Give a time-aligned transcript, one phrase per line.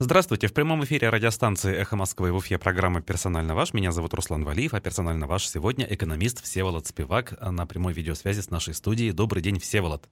[0.00, 0.46] Здравствуйте.
[0.46, 3.74] В прямом эфире радиостанции «Эхо Москвы» в Уфе программа «Персонально ваш».
[3.74, 8.48] Меня зовут Руслан Валиев, а персонально ваш сегодня экономист Всеволод Спивак на прямой видеосвязи с
[8.48, 9.10] нашей студией.
[9.10, 10.08] Добрый день, Всеволод.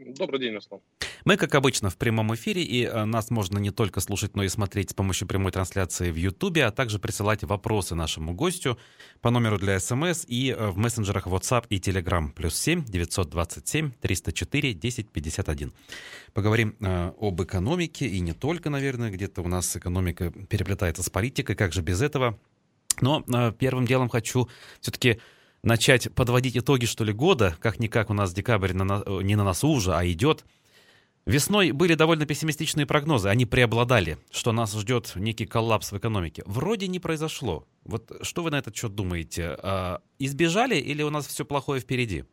[0.00, 0.80] Добрый день, Руслан.
[1.24, 4.48] Мы, как обычно, в прямом эфире, и э, нас можно не только слушать, но и
[4.48, 8.76] смотреть с помощью прямой трансляции в Ютубе, а также присылать вопросы нашему гостю
[9.20, 12.32] по номеру для СМС и э, в мессенджерах WhatsApp и Telegram.
[12.32, 15.72] Плюс 7 927 304 1051.
[16.32, 21.54] Поговорим э, об экономике, и не только, наверное, где-то у нас экономика переплетается с политикой,
[21.54, 22.36] как же без этого.
[23.00, 24.48] Но э, первым делом хочу
[24.80, 25.20] все-таки
[25.64, 27.56] начать подводить итоги, что ли, года.
[27.60, 30.44] Как-никак у нас декабрь на, э, не на носу уже, а идет.
[31.26, 36.42] Весной были довольно пессимистичные прогнозы, они преобладали, что нас ждет некий коллапс в экономике.
[36.44, 37.66] Вроде не произошло.
[37.84, 39.56] Вот что вы на этот счет думаете?
[39.62, 42.24] А, избежали или у нас все плохое впереди?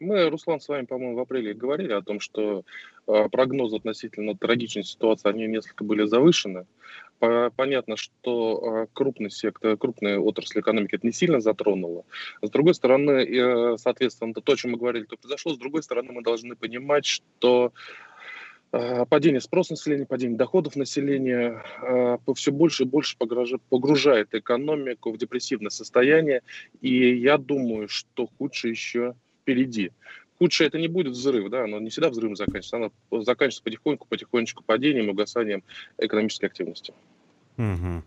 [0.00, 2.64] Мы, Руслан, с вами, по-моему, в апреле говорили о том, что
[3.06, 6.66] э, прогнозы относительно трагичной ситуации, они несколько были завышены.
[7.18, 12.04] Понятно, что э, крупный сектор, крупная отрасль экономики это не сильно затронуло.
[12.42, 15.54] С другой стороны, э, соответственно, то, о чем мы говорили, то произошло.
[15.54, 17.72] С другой стороны, мы должны понимать, что
[18.72, 21.62] э, падение спроса населения, падение доходов населения
[22.34, 26.42] все больше и больше погружает экономику в депрессивное состояние.
[26.82, 29.92] И я думаю, что худшее еще впереди.
[30.38, 34.62] Худшее это не будет взрыв, да, оно не всегда взрывом заканчивается, оно заканчивается потихоньку, потихонечку
[34.62, 35.62] падением, угасанием
[35.98, 36.92] экономической активности.
[37.56, 38.02] Угу.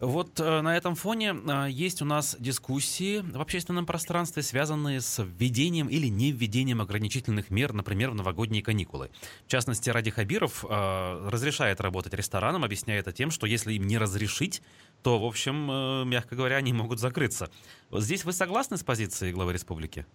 [0.00, 5.22] Вот э, на этом фоне э, есть у нас дискуссии в общественном пространстве, связанные с
[5.22, 9.10] введением или не введением ограничительных мер, например, в новогодние каникулы.
[9.44, 13.98] В частности, Ради Хабиров э, разрешает работать ресторанам, объясняя это тем, что если им не
[13.98, 14.62] разрешить,
[15.02, 17.50] то, в общем, мягко говоря, они могут закрыться.
[17.90, 20.06] Здесь вы согласны с позицией главы республики?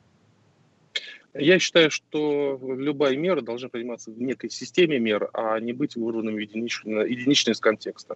[1.38, 6.38] Я считаю, что любая мера должна приниматься в некой системе мер, а не быть вырванным
[6.38, 8.16] единично, из контекста.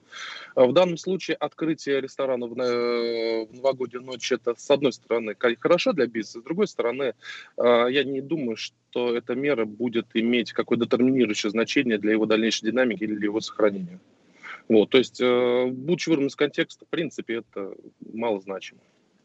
[0.55, 6.07] В данном случае открытие ресторана в, в новогоднюю ночь это, с одной стороны, хорошо для
[6.07, 7.13] бизнеса, с другой стороны,
[7.57, 12.71] а, я не думаю, что эта мера будет иметь какое-то детерминирующее значение для его дальнейшей
[12.71, 13.99] динамики или для его сохранения.
[14.69, 17.73] Вот, то есть, э, будучи вырванным из контекста, в принципе, это
[18.13, 18.79] мало значимо.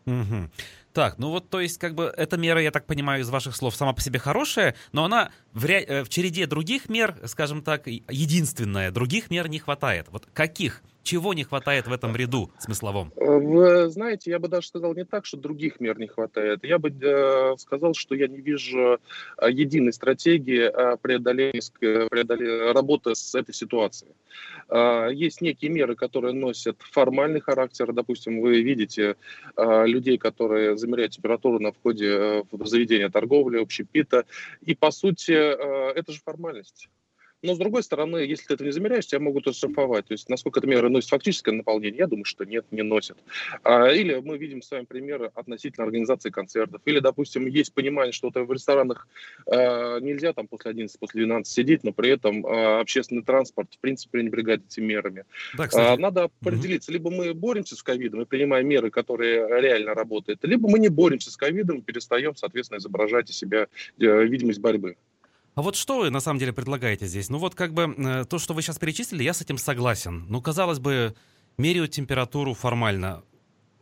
[0.06, 0.50] Угу.
[0.92, 3.74] Так, ну вот, то есть, как бы, эта мера, я так понимаю, из ваших слов
[3.74, 5.82] сама по себе хорошая, но она в, ря...
[5.82, 10.06] Э, в череде других мер, скажем так, единственная, других мер не хватает.
[10.10, 10.82] Вот каких?
[11.04, 13.12] Чего не хватает в этом ряду смысловом?
[13.16, 16.64] Э, вы знаете, я бы даже сказал не так, что других мер не хватает.
[16.64, 18.98] Я бы э, сказал, что я не вижу
[19.38, 21.60] э, единой стратегии э, преодоления,
[22.08, 24.12] преодоления работы с этой ситуацией.
[24.70, 27.92] Э, есть некие меры, которые носят формальный характер.
[27.92, 29.16] Допустим, вы видите
[29.56, 34.24] э, людей, которые замеряют температуру на входе в заведение торговли, общепита.
[34.62, 36.88] И, по сути, э, это же формальность.
[37.44, 40.06] Но, с другой стороны, если ты это не замеряешь, тебя могут оштрафовать.
[40.06, 43.18] То есть, насколько эта мера носит фактическое наполнение, я думаю, что нет, не носит.
[43.62, 46.80] А, или мы видим с вами примеры относительно организации концертов.
[46.86, 49.06] Или, допустим, есть понимание, что в ресторанах
[49.46, 53.78] э, нельзя там после 11, после 12 сидеть, но при этом э, общественный транспорт, в
[53.78, 55.24] принципе, пренебрегает этими мерами.
[55.58, 56.00] Да, кстати.
[56.00, 56.92] Надо определиться.
[56.92, 61.30] Либо мы боремся с ковидом и принимаем меры, которые реально работают, либо мы не боремся
[61.30, 63.68] с ковидом и перестаем, соответственно, изображать из себя
[63.98, 64.96] э, видимость борьбы.
[65.54, 67.30] А вот что вы на самом деле предлагаете здесь?
[67.30, 70.26] Ну вот как бы э, то, что вы сейчас перечислили, я с этим согласен.
[70.28, 71.14] Ну, казалось бы,
[71.58, 73.22] меряют температуру формально.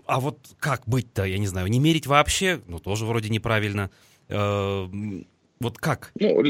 [0.07, 3.91] А вот как быть-то, я не знаю, не мерить вообще, ну, тоже вроде неправильно.
[4.29, 4.87] Э,
[5.61, 6.13] вот как?
[6.19, 6.43] Ну,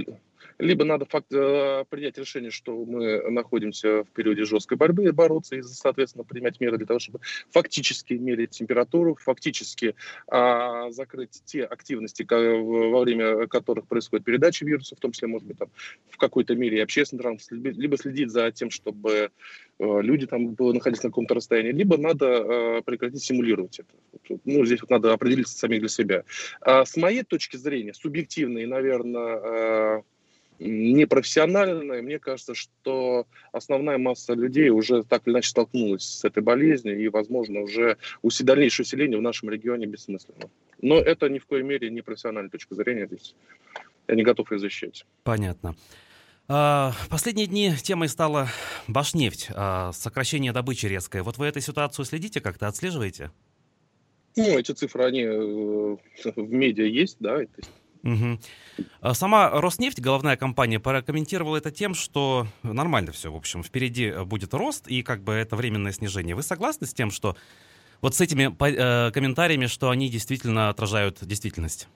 [0.63, 5.63] либо надо факт, э, принять решение, что мы находимся в периоде жесткой борьбы, бороться и,
[5.63, 9.95] соответственно, принимать меры для того, чтобы фактически мерить температуру, фактически
[10.29, 15.59] а, закрыть те активности, во время которых происходит передача вируса, в том числе, может быть,
[15.59, 15.69] там,
[16.09, 19.31] в какой-то мере и общественный транспорт, либо следить за тем, чтобы
[19.79, 24.41] э, люди там находились на каком-то расстоянии, либо надо э, прекратить симулировать это.
[24.45, 26.25] Ну, здесь вот надо определиться самих для себя.
[26.61, 30.05] А с моей точки зрения, субъективной, наверное,
[30.63, 32.03] непрофессиональная.
[32.03, 37.09] Мне кажется, что основная масса людей уже так или иначе столкнулась с этой болезнью, и,
[37.09, 40.51] возможно, уже дальнейшее усиление в нашем регионе бессмысленно.
[40.81, 43.07] Но это ни в коей мере не профессиональная точка зрения.
[43.07, 43.35] Здесь
[44.09, 45.05] я не готов ее защищать.
[45.23, 45.75] Понятно.
[46.49, 48.49] А, последние дни темой стала
[48.89, 51.23] Башнефть, а, сокращение добычи резкое.
[51.23, 53.31] Вот вы эту ситуацию следите как-то, отслеживаете?
[54.37, 55.97] Ну, эти цифры, они э,
[56.37, 57.71] в медиа есть, да, то есть
[58.03, 59.15] Угу.
[59.15, 64.89] Сама Роснефть, головная компания, прокомментировала это тем, что нормально все, в общем, впереди будет рост
[64.89, 66.35] и как бы это временное снижение.
[66.35, 67.37] Вы согласны с тем, что
[68.01, 71.89] вот с этими э, комментариями, что они действительно отражают действительность?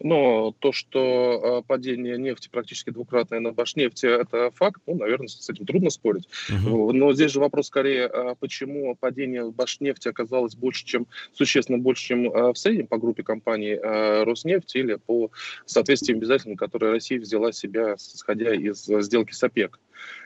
[0.00, 5.48] Но то, что э, падение нефти практически двукратное на Башнефти, это факт, ну, наверное, с
[5.48, 6.28] этим трудно спорить.
[6.50, 6.92] Угу.
[6.92, 12.30] Но здесь же вопрос скорее, э, почему падение Башнефти оказалось больше, чем, существенно больше, чем
[12.30, 15.30] э, в среднем по группе компаний Роснефть или по
[15.64, 19.78] соответствиям обязательным, которые Россия взяла себя, исходя из сделки с ОПЕК.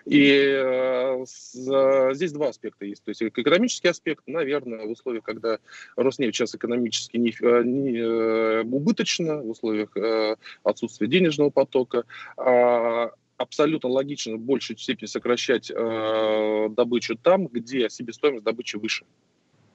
[0.07, 3.05] И э, здесь два аспекта есть.
[3.05, 5.59] То есть экономический аспект, наверное, в условиях, когда
[5.97, 12.05] Роснефть сейчас экономически не, э, не э, убыточно, в условиях э, отсутствия денежного потока,
[12.37, 19.05] а абсолютно логично в большей степени сокращать э, добычу там, где себестоимость добычи выше.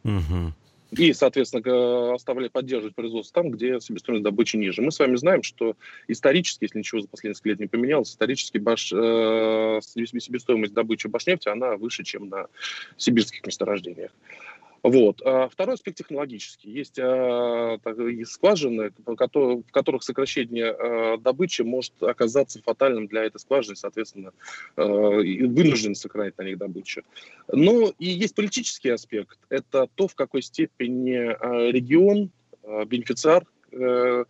[0.04, 0.54] Угу
[0.92, 4.82] и, соответственно, оставлять, поддерживать производство там, где себестоимость добычи ниже.
[4.82, 5.76] Мы с вами знаем, что
[6.08, 11.50] исторически, если ничего за последние несколько лет не поменялось, исторически баш, э, себестоимость добычи башнефти,
[11.50, 12.48] она выше, чем на
[12.98, 14.12] сибирских месторождениях.
[14.86, 15.20] Вот.
[15.26, 16.70] А второй аспект технологический.
[16.70, 17.80] Есть, а,
[18.26, 24.32] скважины, в которых сокращение а, добычи может оказаться фатальным для этой скважины, соответственно,
[24.76, 27.02] вынуждены сохранять на них добычу.
[27.52, 29.40] Но и есть политический аспект.
[29.50, 31.36] Это то, в какой степени
[31.72, 32.30] регион,
[32.86, 33.44] бенефициар,
[33.74, 34.26] а,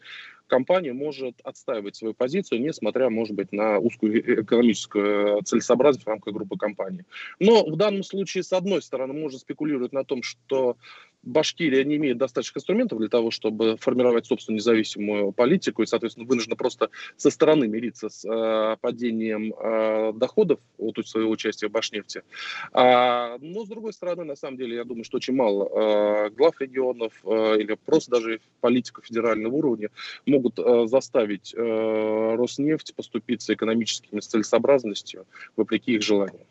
[0.47, 6.57] компания может отстаивать свою позицию, несмотря, может быть, на узкую экономическую целесообразность в рамках группы
[6.57, 7.03] компаний.
[7.39, 10.77] Но в данном случае, с одной стороны, можно спекулировать на том, что
[11.25, 16.55] Башкирия не имеет достаточных инструментов для того, чтобы формировать собственную независимую политику и, соответственно, вынуждена
[16.55, 22.23] просто со стороны мириться с э, падением э, доходов от своего участия в Башнефти.
[22.71, 26.59] А, но, с другой стороны, на самом деле, я думаю, что очень мало э, глав
[26.61, 29.89] регионов э, или просто даже политиков федерального уровня
[30.25, 35.25] могут э, заставить э, Роснефть поступиться экономическими целесообразностью
[35.55, 36.45] вопреки их желаниям.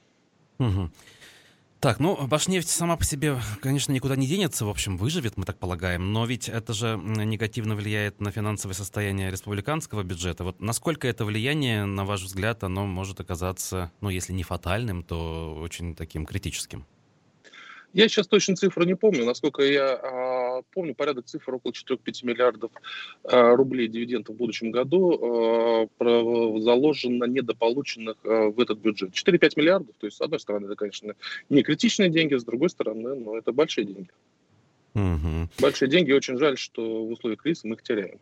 [0.59, 0.91] Угу.
[1.84, 5.58] Так, ну, Башнефть сама по себе, конечно, никуда не денется, в общем, выживет, мы так
[5.58, 10.44] полагаем, но ведь это же негативно влияет на финансовое состояние республиканского бюджета.
[10.44, 15.58] Вот насколько это влияние, на ваш взгляд, оно может оказаться, ну, если не фатальным, то
[15.60, 16.86] очень таким критическим?
[17.92, 19.26] Я сейчас точно цифру не помню.
[19.26, 20.33] Насколько я а,
[20.72, 22.70] помню, порядок цифр около 4-5 миллиардов
[23.24, 29.10] а, рублей дивидендов в будущем году про, заложено недополученных а, в этот бюджет.
[29.10, 31.14] 4-5 миллиардов, то есть, с одной стороны, это, конечно,
[31.48, 34.10] не критичные деньги, с другой стороны, но это большие деньги.
[34.94, 35.48] Угу.
[35.60, 38.18] Большие деньги, очень жаль, что в условиях кризиса мы их теряем.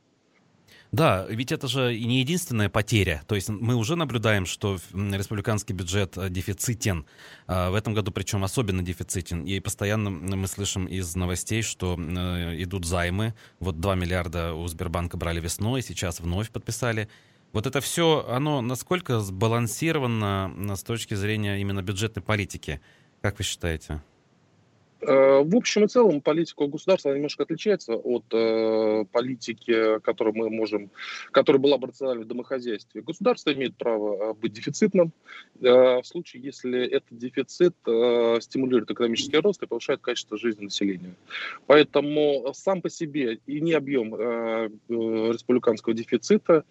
[0.93, 3.23] Да, ведь это же не единственная потеря.
[3.27, 7.07] То есть мы уже наблюдаем, что республиканский бюджет э, дефицитен.
[7.47, 9.43] А, в этом году причем особенно дефицитен.
[9.45, 13.35] И постоянно мы слышим из новостей, что э, идут займы.
[13.59, 17.09] Вот 2 миллиарда у Сбербанка брали весной, сейчас вновь подписали.
[17.55, 22.83] Вот это все, оно насколько сбалансировано с точки зрения именно бюджетной политики?
[23.23, 24.03] Как вы считаете?
[25.03, 30.91] Э, в общем и целом политика государства немножко отличается от э, политики, которую мы можем,
[31.33, 33.03] которая была бы рациональна в домохозяйстве.
[33.03, 35.13] Государство имеет право э, быть дефицитным
[35.61, 41.15] э, в случае, если этот дефицит э, стимулирует экономический рост и повышает качество жизни населения.
[41.67, 46.65] Поэтому сам по себе и не объем э, республиканского дефицита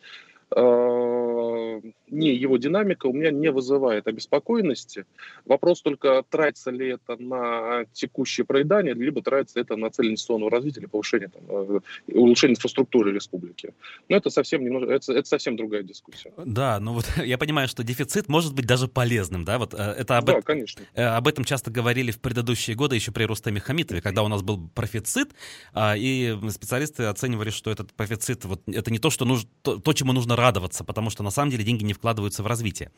[2.12, 5.06] не его динамика у меня не вызывает обеспокоенности.
[5.46, 10.82] Вопрос только, тратится ли это на текущее проедание, либо тратится это на цель инвестиционного развития
[10.82, 11.80] или повышение, там, э,
[12.14, 13.74] улучшение инфраструктуры республики.
[14.10, 16.34] Но это совсем, немного, это, это совсем другая дискуссия.
[16.38, 19.58] Да, ну вот я понимаю, что дефицит может быть даже полезным, да?
[19.58, 20.84] Вот э, это об, да, конечно.
[20.94, 24.42] Э, об этом часто говорили в предыдущие годы, еще при Рустаме Хамитове, когда у нас
[24.42, 25.30] был профицит,
[25.74, 29.94] а, и специалисты оценивали, что этот профицит, вот, это не то, что нужно, то, то,
[29.94, 32.92] чему нужно радоваться, потому что на самом деле деньги не вкладываются в развитие.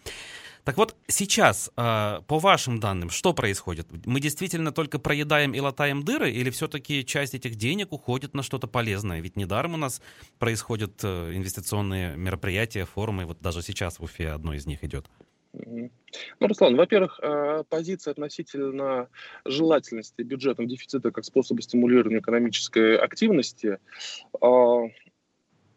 [0.64, 3.88] Так вот, сейчас, а, по вашим данным, что происходит?
[4.06, 8.68] Мы действительно только проедаем и латаем дыры, или все-таки часть этих денег уходит на что-то
[8.68, 9.20] полезное?
[9.20, 10.02] Ведь недаром у нас
[10.40, 15.06] происходят э, инвестиционные мероприятия, форумы, вот даже сейчас в Уфе одно из них идет.
[15.54, 15.92] Ну,
[16.40, 19.10] Руслан, во-первых, а, позиция относительно
[19.46, 23.78] желательности бюджетного дефицита как способа стимулирования экономической активности,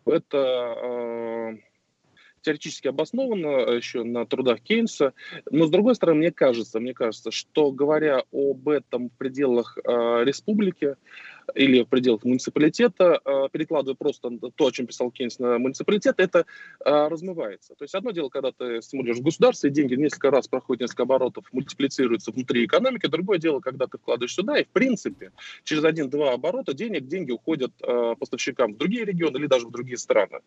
[0.07, 1.57] это
[2.47, 5.15] теоретически обосновано э, еще на трудах Кейнса,
[5.51, 10.23] но с другой стороны, мне кажется, мне кажется, что говоря об этом в пределах э,
[10.25, 10.95] республики,
[11.55, 16.47] или в пределах муниципалитета, а, перекладывая просто то, о чем писал Кейнс на муниципалитет, это
[16.85, 17.75] а, размывается.
[17.75, 21.45] То есть одно дело, когда ты стимулируешь государство, и деньги несколько раз проходят несколько оборотов,
[21.53, 25.33] мультиплицируются внутри экономики, другое дело, когда ты вкладываешь сюда, и в принципе
[25.65, 29.99] через один-два оборота денег, деньги уходят э, поставщикам в другие регионы или даже в другие
[29.99, 30.41] страны.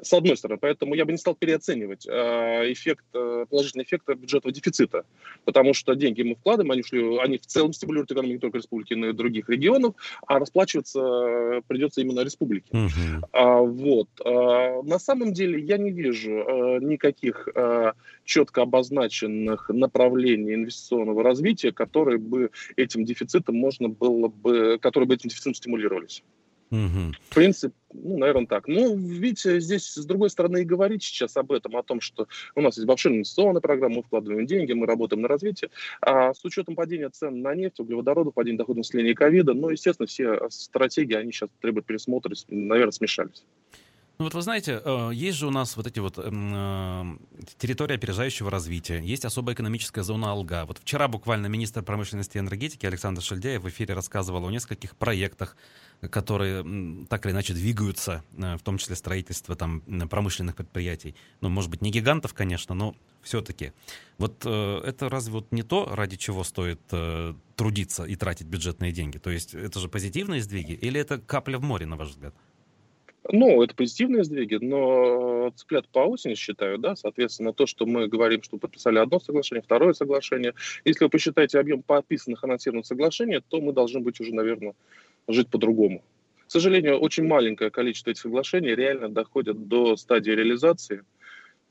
[0.00, 4.52] С одной стороны, поэтому я бы не стал переоценивать э, эффект, э, положительный эффект бюджетного
[4.52, 5.04] дефицита,
[5.44, 8.94] потому что деньги мы вкладываем, они, шли, они в целом стимулируют экономику не только республики,
[8.94, 9.94] но и других регионов,
[10.26, 12.70] а расплачиваться придется именно республике.
[12.72, 13.26] Угу.
[13.32, 14.08] А, вот.
[14.24, 17.92] А, на самом деле я не вижу а, никаких а,
[18.24, 25.28] четко обозначенных направлений инвестиционного развития, которые бы этим дефицитом можно было бы, которые бы этим
[25.28, 26.22] дефицитом стимулировались.
[26.70, 27.14] Угу.
[27.34, 28.68] Принципе, ну, наверное, так.
[28.68, 32.60] Ну, видите, здесь, с другой стороны, и говорить сейчас об этом, о том, что у
[32.60, 35.70] нас есть большая инвестиционная программа, мы вкладываем деньги, мы работаем на развитие.
[36.00, 40.48] А с учетом падения цен на нефть, углеводородов, падения доходов населения ковида, ну, естественно, все
[40.50, 43.42] стратегии, они сейчас требуют пересмотра, наверное, смешались.
[44.20, 47.16] Ну вот вы знаете, э, есть же у нас вот эти вот эм, э,
[47.56, 50.66] территории опережающего развития, есть особая экономическая зона Алга.
[50.66, 55.56] Вот вчера буквально министр промышленности и энергетики Александр Шельдяев в эфире рассказывал о нескольких проектах,
[56.10, 61.14] которые так или иначе двигаются, э, в том числе строительство там промышленных предприятий.
[61.40, 63.72] Ну, может быть, не гигантов, конечно, но все-таки.
[64.18, 66.80] Вот это разве вот не то, ради чего стоит
[67.56, 69.16] трудиться и тратить бюджетные деньги?
[69.16, 72.34] То есть это же позитивные сдвиги или это капля в море, на ваш взгляд?
[73.28, 78.42] Ну, это позитивные сдвиги, но цыплят по осени считаю, да, соответственно, то, что мы говорим,
[78.42, 80.54] что подписали одно соглашение, второе соглашение.
[80.84, 84.74] Если вы посчитаете объем подписанных анонсированных соглашений, то мы должны быть уже, наверное,
[85.28, 86.02] жить по-другому.
[86.46, 91.04] К сожалению, очень маленькое количество этих соглашений реально доходят до стадии реализации.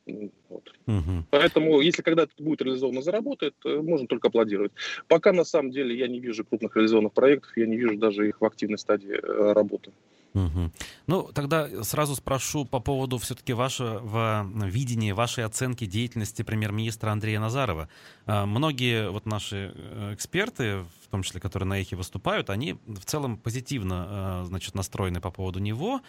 [0.05, 0.73] Вот.
[0.87, 1.25] Угу.
[1.31, 4.71] Поэтому, если когда это будет реализовано, заработает, э, можно только аплодировать.
[5.07, 8.41] Пока, на самом деле, я не вижу крупных реализованных проектов, я не вижу даже их
[8.41, 9.91] в активной стадии э, работы.
[10.33, 10.71] Угу.
[11.07, 17.89] Ну, тогда сразу спрошу по поводу все-таки вашего видения, вашей оценки деятельности премьер-министра Андрея Назарова.
[18.25, 23.05] А, многие вот наши э, эксперты, в том числе, которые на эхе выступают, они в
[23.05, 26.01] целом позитивно а, значит, настроены по поводу него.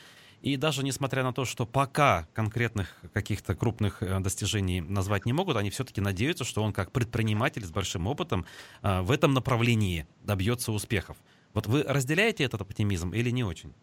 [0.42, 5.56] И даже несмотря на то, что пока конкретных каких-то крупных э, достижений назвать не могут,
[5.56, 8.44] они все-таки надеются, что он как предприниматель с большим опытом
[8.82, 11.16] в этом направлении добьется успехов.
[11.52, 13.74] Вот вы разделяете этот оптимизм или не очень?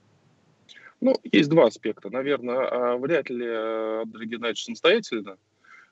[1.00, 2.10] Ну, есть два аспекта.
[2.10, 5.38] Наверное, а, вряд ли э, Андрей Геннадьевич самостоятельно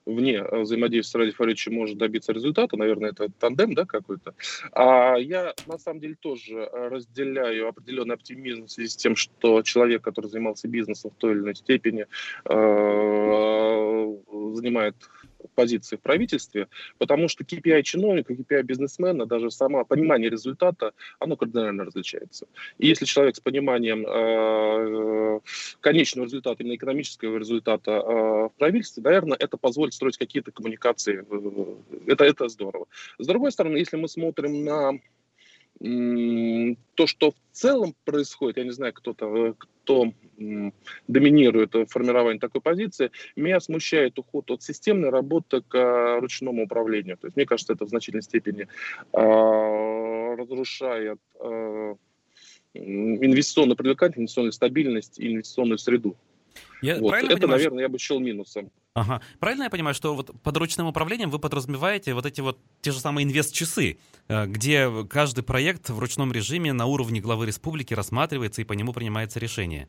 [0.06, 2.76] вне э, взаимодействия с Ради Фаридовичем может добиться результата.
[2.76, 4.34] Наверное, это тандем да, какой-то.
[4.72, 10.02] А я, на самом деле, тоже разделяю определенный оптимизм в связи с тем, что человек,
[10.02, 12.06] который занимался бизнесом в той или иной степени,
[12.44, 14.16] э,
[14.54, 14.96] занимает
[15.56, 21.84] позиции в правительстве, потому что KPI чиновника, KPI бизнесмена, даже само понимание результата, оно кардинально
[21.84, 22.46] различается.
[22.78, 25.40] И если человек с пониманием э,
[25.80, 31.24] конечного результата, именно экономического результата э, в правительстве, наверное, это позволит строить какие-то коммуникации.
[32.06, 32.86] Это, это здорово.
[33.18, 35.00] С другой стороны, если мы смотрим на
[35.78, 40.12] то, что в целом происходит, я не знаю, кто-то, кто
[41.06, 47.16] доминирует в формировании такой позиции, меня смущает уход от системной работы к а, ручному управлению.
[47.16, 48.68] То есть, мне кажется, это в значительной степени
[49.12, 51.94] э, разрушает э,
[52.74, 56.16] инвестиционную привлекательность, инвестиционную стабильность и инвестиционную среду.
[56.86, 57.14] Я вот.
[57.14, 58.70] Это, понимаю, наверное, я бы счел минусом.
[58.94, 59.20] Ага.
[59.40, 63.00] Правильно я понимаю, что вот под ручным управлением вы подразумеваете вот эти вот те же
[63.00, 68.64] самые инвест-часы, э, где каждый проект в ручном режиме на уровне главы республики рассматривается и
[68.64, 69.88] по нему принимается решение?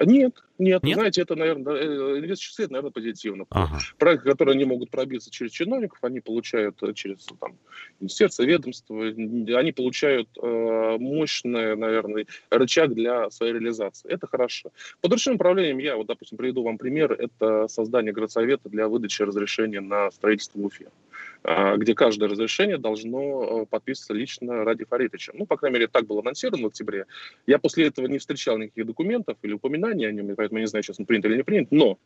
[0.00, 0.96] Нет, нет, нет?
[0.96, 3.44] знаете, это, наверное, э, инвест-часы, это, наверное, позитивно.
[3.50, 3.78] Ага.
[3.98, 7.58] Проекты, которые не могут пробиться через чиновников, они получают э, через там,
[8.00, 14.10] министерство, ведомство, они получают э, мощный, наверное, рычаг для своей реализации.
[14.10, 14.72] Это хорошо.
[15.00, 19.80] Под ручным управлением я, вот, допустим, приведу вам пример, это создание городсовета для выдачи разрешения
[19.80, 20.88] на строительство в Уфе.
[21.46, 25.32] А, где каждое разрешение должно э, подписываться лично Ради Фаритовича.
[25.34, 27.04] Ну, по крайней мере, так было анонсировано в октябре.
[27.46, 30.82] Я после этого не встречал никаких документов или упоминаний о нем, поэтому я не знаю,
[30.82, 31.98] сейчас он принят или не принят, но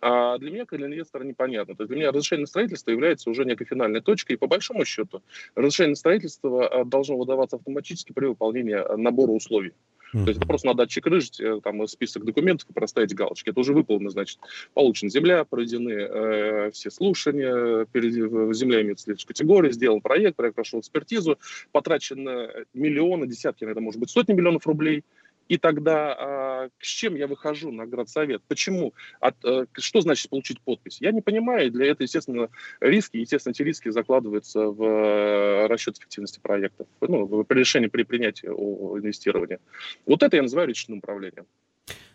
[0.00, 1.76] а для меня, как для инвестора, непонятно.
[1.76, 4.84] То есть для меня разрешение на строительство является уже некой финальной точкой, и по большому
[4.86, 5.22] счету
[5.54, 9.74] разрешение на строительство а, должно выдаваться автоматически при выполнении набора условий.
[10.12, 13.48] То есть просто надо отчекрыжить э, там список документов и проставить галочки.
[13.48, 14.38] Это уже выполнено, значит,
[14.74, 18.12] получена земля, проведены э, все слушания, перед,
[18.54, 21.38] земля имеет следующую категорию, сделан проект, проект прошел экспертизу,
[21.72, 25.04] потрачено миллионы, десятки, это может быть сотни миллионов рублей–
[25.52, 28.42] и тогда а, с чем я выхожу на градсовет?
[28.48, 28.94] Почему?
[29.20, 30.96] От, а, что значит получить подпись?
[31.02, 31.70] Я не понимаю.
[31.70, 32.48] Для этого, естественно,
[32.80, 33.18] риски.
[33.18, 36.86] Естественно, эти риски закладываются в а, расчет эффективности проектов.
[37.02, 39.58] Ну, при решении при принятии о инвестировании.
[40.06, 41.44] Вот это я называю речным управлением.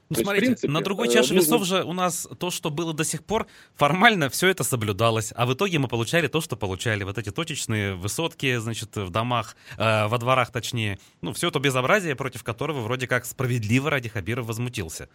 [0.10, 2.70] Ну, То смотрите, есть, принципе, на другой чаше э, весов же у нас то, что
[2.70, 6.56] было до сих пор, формально все это соблюдалось, а в итоге мы получали то, что
[6.56, 7.04] получали.
[7.04, 10.98] Вот эти точечные высотки, значит, в домах, э, во дворах точнее.
[11.22, 15.10] Ну, все это безобразие, против которого вроде как справедливо ради Хабиров возмутился.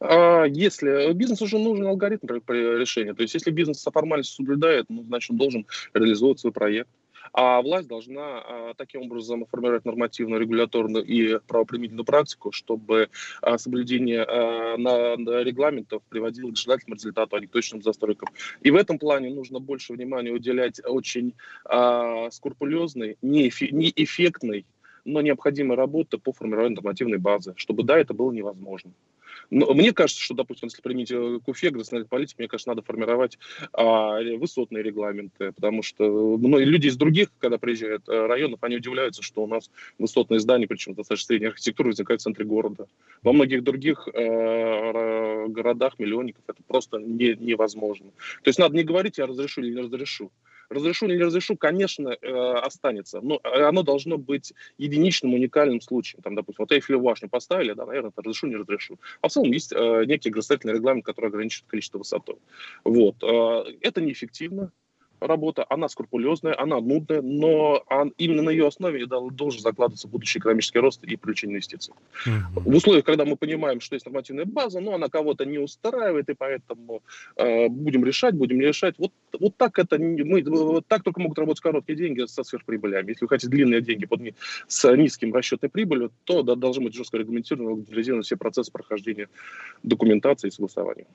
[0.00, 5.30] А если бизнесу уже нужен алгоритм решении, то есть если бизнес формальность соблюдает, ну, значит,
[5.30, 6.88] он должен реализовывать свой проект.
[7.34, 13.10] А власть должна а, таким образом формировать нормативную, регуляторную и правоприменительную практику, чтобы
[13.42, 18.28] а, соблюдение а, на, регламентов приводило к желательному результату, а не к точным застройкам.
[18.60, 21.34] И в этом плане нужно больше внимания уделять очень
[22.30, 24.64] скрупулезной, неэффектной,
[25.04, 28.92] но необходимой работы по формированию нормативной базы, чтобы, да, это было невозможно.
[29.50, 33.38] Но мне кажется, что, допустим, если применить э, КУФЕ, государственной политики, мне кажется, надо формировать
[33.72, 39.22] а, высотные регламенты, потому что многие люди из других, когда приезжают э, районов, они удивляются,
[39.22, 42.86] что у нас высотные здания, причем достаточно средней архитектуры, возникают в центре города.
[43.22, 48.10] Во многих других э, городах, миллионников, это просто не, невозможно.
[48.42, 50.30] То есть надо не говорить, я разрешу или не разрешу.
[50.68, 56.22] Разрешу или не разрешу, конечно, э, останется, но оно должно быть единичным, уникальным случаем.
[56.22, 58.98] Там, допустим, вот Эйфелеву башню поставили, да, наверное, это разрешу, не разрешу.
[59.20, 62.34] А в целом есть э, некий градостроительный регламент, который ограничивает количество высоты.
[62.84, 63.16] Вот.
[63.22, 64.72] Э, это неэффективно,
[65.26, 67.84] работа, она скрупулезная, она нудная, но
[68.18, 71.94] именно на ее основе должен закладываться будущий экономический рост и привлечение инвестиций.
[72.26, 72.60] Mm-hmm.
[72.60, 76.34] В условиях, когда мы понимаем, что есть нормативная база, но она кого-то не устраивает, и
[76.34, 77.02] поэтому
[77.36, 78.94] э, будем решать, будем не решать.
[78.98, 83.10] Вот, вот так это мы, вот так только могут работать короткие деньги со сверхприбылями.
[83.10, 84.20] Если вы хотите длинные деньги под,
[84.68, 89.28] с низким расчетной прибылью, то да, должны быть жестко регламентированы все процессы прохождения
[89.82, 91.06] документации и согласования.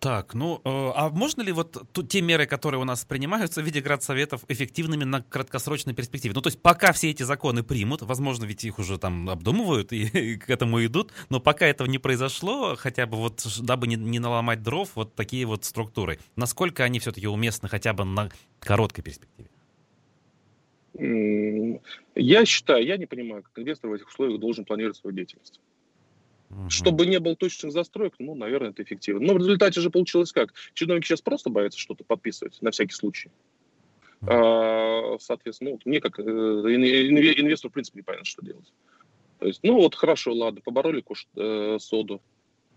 [0.00, 1.76] Так, ну, э, а можно ли вот
[2.08, 6.32] те меры, которые у нас принимаются в виде градсоветов, эффективными на краткосрочной перспективе?
[6.34, 10.04] Ну, то есть пока все эти законы примут, возможно, ведь их уже там обдумывают и,
[10.32, 14.20] и к этому идут, но пока этого не произошло, хотя бы вот, дабы не, не
[14.20, 19.50] наломать дров, вот такие вот структуры, насколько они все-таки уместны хотя бы на короткой перспективе?
[22.14, 25.60] Я считаю, я не понимаю, как инвестор в этих условиях должен планировать свою деятельность.
[26.50, 26.70] Угу.
[26.70, 29.26] Чтобы не было точных застроек, ну, наверное, это эффективно.
[29.26, 30.52] Но в результате же получилось как?
[30.74, 33.30] Чиновники сейчас просто боятся что-то подписывать на всякий случай.
[34.26, 38.72] А, соответственно, ну, мне как э, инвестору, в принципе, не понятно, что делать.
[39.38, 42.20] То есть, ну вот хорошо, ладно, побороли кош, э, соду,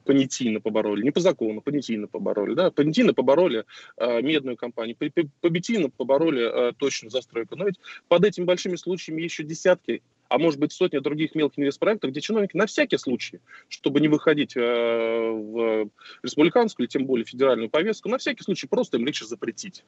[0.06, 3.66] понятийно побороли, не по закону, понятийно побороли, да, понятийно побороли
[3.98, 7.58] э, медную компанию, победительно побороли э, точную застройку.
[7.58, 12.12] Но ведь под этими большими случаями еще десятки а может быть сотни других мелких инвестпроектов,
[12.12, 15.90] где чиновники на всякий случай, чтобы не выходить э, в
[16.24, 19.84] республиканскую или тем более федеральную повестку, на всякий случай просто им легче запретить.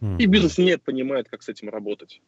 [0.00, 0.16] Mm-hmm.
[0.18, 2.20] И бизнес не понимает, как с этим работать.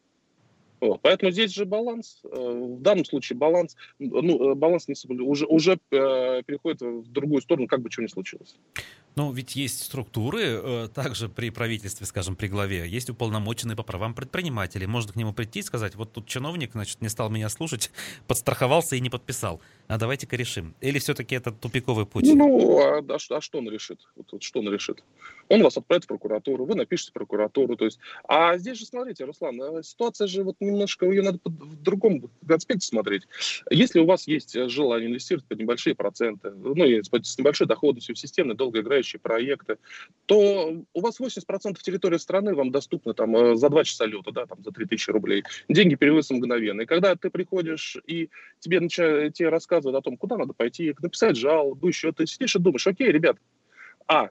[0.79, 1.01] Вот.
[1.01, 2.21] Поэтому здесь же баланс.
[2.23, 7.41] Э, в данном случае баланс, ну, э, баланс не уже, уже э, переходит в другую
[7.41, 8.55] сторону, как бы чего ни случилось.
[9.15, 14.87] Но ведь есть структуры, также при правительстве, скажем, при главе, есть уполномоченные по правам предпринимателей.
[14.87, 17.91] Можно к нему прийти и сказать, вот тут чиновник, значит, не стал меня слушать,
[18.27, 19.61] подстраховался и не подписал.
[19.87, 20.75] А давайте-ка решим.
[20.81, 22.25] Или все-таки это тупиковый путь?
[22.25, 24.01] Ну, а, а, а что он решит?
[24.17, 25.01] Вот, вот что он решит?
[25.47, 27.77] Он вас отправит в прокуратуру, вы напишете прокуратуру.
[27.77, 32.29] То есть, а здесь же, смотрите, Руслан, ситуация же вот немножко, ее надо в другом
[32.47, 33.23] аспекте смотреть.
[33.69, 38.55] Если у вас есть желание инвестировать под небольшие проценты, ну, с небольшой доходностью в системные
[38.55, 39.77] долгоиграющие проекты,
[40.25, 44.45] то у вас 80% территории страны вам доступны там э, за 2 часа лета, да,
[44.45, 45.43] там за 3000 рублей.
[45.69, 46.81] Деньги переводятся мгновенно.
[46.81, 51.37] И когда ты приходишь и тебе начинают, тебе рассказывают о том, куда надо пойти, написать
[51.37, 53.37] жалобу, еще, ты сидишь и думаешь, окей, ребят,
[54.07, 54.29] а,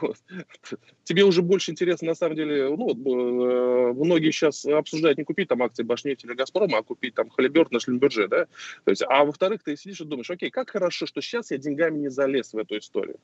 [0.00, 0.16] вот.
[1.04, 5.48] Тебе уже больше интересно, на самом деле, ну, вот, э, многие сейчас обсуждают не купить
[5.48, 8.46] там акции Башнефти или Газпрома, а купить там Халиберт на Шлюмберже, да?
[8.84, 11.98] То есть, а во-вторых, ты сидишь и думаешь, окей, как хорошо, что сейчас я деньгами
[11.98, 13.16] не залез в эту историю.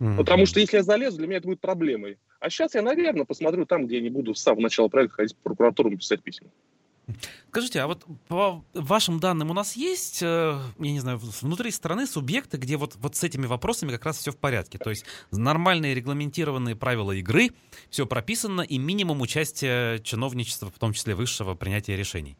[0.00, 0.16] Mm-hmm.
[0.16, 2.18] Потому что если я залезу, для меня это будет проблемой.
[2.40, 5.36] А сейчас я, наверное, посмотрю там, где я не буду с самого начала проекта ходить
[5.36, 6.48] в прокуратуру и писать письма.
[7.48, 12.06] Скажите, а вот по вашим данным у нас есть, э, я не знаю, внутри страны
[12.06, 14.78] субъекты, где вот, вот с этими вопросами как раз все в порядке?
[14.78, 17.50] То есть нормальные регламентированные правила игры,
[17.90, 22.36] все прописано, и минимум участия чиновничества, в том числе высшего принятия решений.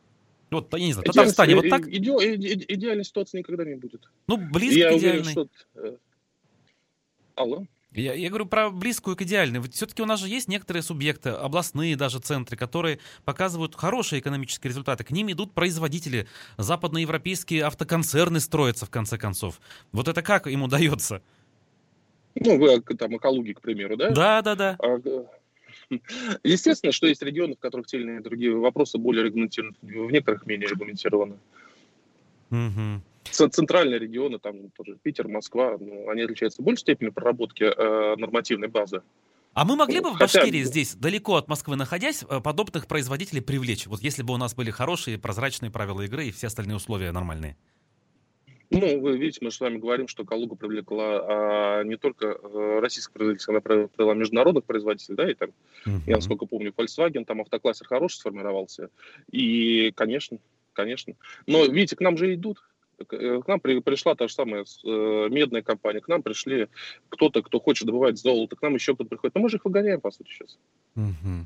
[0.50, 1.88] Вот, я не знаю, в Татарстане вот так?
[1.88, 4.08] Иде, иде, идеальной ситуации никогда не будет.
[4.26, 5.20] Ну, близко я к идеальной.
[5.20, 5.48] Уверен, что...
[5.74, 5.96] Э,
[7.34, 7.66] алло?
[7.94, 9.60] Я, я говорю про близкую к идеальной.
[9.60, 14.70] Вот все-таки у нас же есть некоторые субъекты, областные даже центры, которые показывают хорошие экономические
[14.70, 15.04] результаты.
[15.04, 16.26] К ним идут производители.
[16.56, 19.60] Западноевропейские автоконцерны строятся, в конце концов.
[19.92, 21.22] Вот это как им удается?
[22.34, 24.10] Ну, вы там экологии, к примеру, да?
[24.10, 24.78] Да, да, да.
[24.80, 24.98] А,
[26.44, 30.46] естественно, что есть регионы, в которых те или иные другие вопросы более регламентированы, в некоторых
[30.46, 31.36] менее регламентированы.
[32.50, 38.16] Угу центральные регионы, там тоже Питер, Москва, ну, они отличаются в большей степени проработки э,
[38.16, 39.02] нормативной базы.
[39.54, 40.40] А мы могли бы в Хотя...
[40.40, 43.86] Башкирии здесь, далеко от Москвы находясь, э, подобных производителей привлечь?
[43.86, 47.56] Вот если бы у нас были хорошие, прозрачные правила игры и все остальные условия нормальные.
[48.70, 53.12] Ну, вы видите, мы с вами говорим, что Калуга привлекла а, не только а, российских
[53.12, 55.50] производителей, она привлекла международных производителей, да, и там,
[55.84, 56.00] uh-huh.
[56.06, 58.88] я насколько помню, Volkswagen, там автоклассер хороший сформировался.
[59.30, 60.38] И, конечно,
[60.72, 61.14] конечно.
[61.46, 62.64] Но, видите, к нам же идут.
[63.10, 66.68] Э, к нам при, пришла та же самая э, медная компания, к нам пришли
[67.08, 69.34] кто-то, кто хочет добывать золото, к нам еще кто-то приходит.
[69.34, 70.58] Но мы же их выгоняем, по сути, сейчас.
[70.96, 71.44] Uh-huh.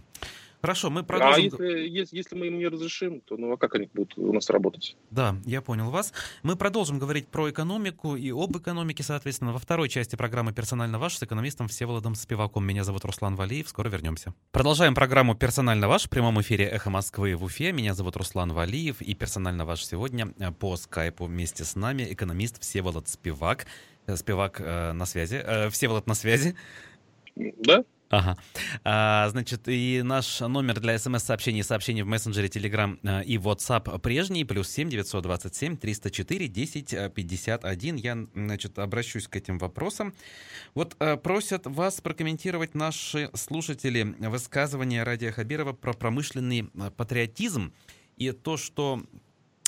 [0.61, 1.39] Хорошо, мы а продолжим.
[1.39, 4.33] А если, если, если мы им не разрешим, то ну а как они будут у
[4.33, 4.97] нас работать?
[5.11, 6.13] Да, я понял вас.
[6.43, 11.17] Мы продолжим говорить про экономику и об экономике, соответственно, во второй части программы «Персонально ваш»
[11.17, 12.67] с экономистом Всеволодом Спиваком.
[12.67, 14.35] Меня зовут Руслан Валиев, скоро вернемся.
[14.53, 17.73] Продолжаем программу «Персонально ваш» в прямом эфире «Эхо Москвы» в Уфе.
[17.73, 22.61] Меня зовут Руслан Валиев и «Персонально ваш» сегодня э, по скайпу вместе с нами экономист
[22.61, 23.67] Всеволод Спивак.
[24.07, 25.41] Э, Спивак э, на связи.
[25.45, 26.57] Э, Всеволод на связи.
[27.37, 28.37] Да, Ага.
[28.85, 33.99] А, значит, и наш номер для смс-сообщений и сообщений в мессенджере Telegram а, и WhatsApp
[33.99, 37.97] прежний, плюс 7 927 304 10 51.
[37.97, 40.15] Я, значит, обращусь к этим вопросам.
[40.75, 47.73] Вот а, просят вас прокомментировать наши слушатели высказывания Радия Хабирова про промышленный а, патриотизм
[48.17, 49.03] и то, что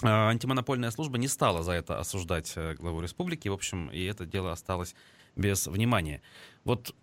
[0.00, 3.48] антимонопольная служба не стала за это осуждать главу республики.
[3.48, 4.94] В общем, и это дело осталось
[5.34, 6.22] без внимания.
[6.62, 6.94] Вот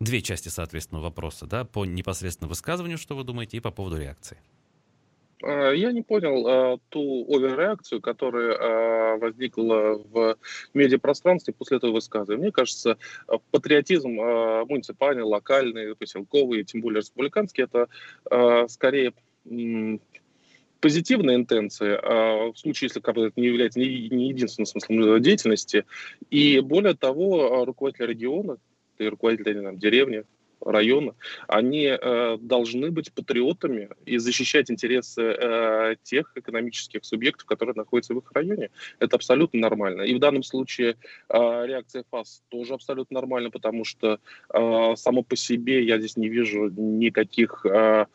[0.00, 4.38] Две части, соответственно, вопроса, да, по непосредственно высказыванию, что вы думаете, и по поводу реакции.
[5.42, 10.38] А, я не понял а, ту оверреакцию, которая а, возникла в
[10.72, 12.44] медиапространстве после этого высказывания.
[12.44, 12.96] Мне кажется,
[13.50, 17.88] патриотизм а, муниципальный, локальный, поселковый, тем более республиканский, это
[18.30, 19.12] а, скорее
[20.80, 25.84] позитивная интенция, а в случае, если это не является не единственным смыслом деятельности.
[26.30, 28.56] И более того, руководитель региона,
[29.04, 30.24] и руководители там, деревни,
[30.60, 31.14] района,
[31.48, 38.18] они э, должны быть патриотами и защищать интересы э, тех экономических субъектов, которые находятся в
[38.18, 38.70] их районе.
[38.98, 40.02] Это абсолютно нормально.
[40.02, 40.96] И в данном случае
[41.28, 44.20] э, реакция ФАС тоже абсолютно нормальна, потому что
[44.52, 48.06] э, само по себе я здесь не вижу никаких э,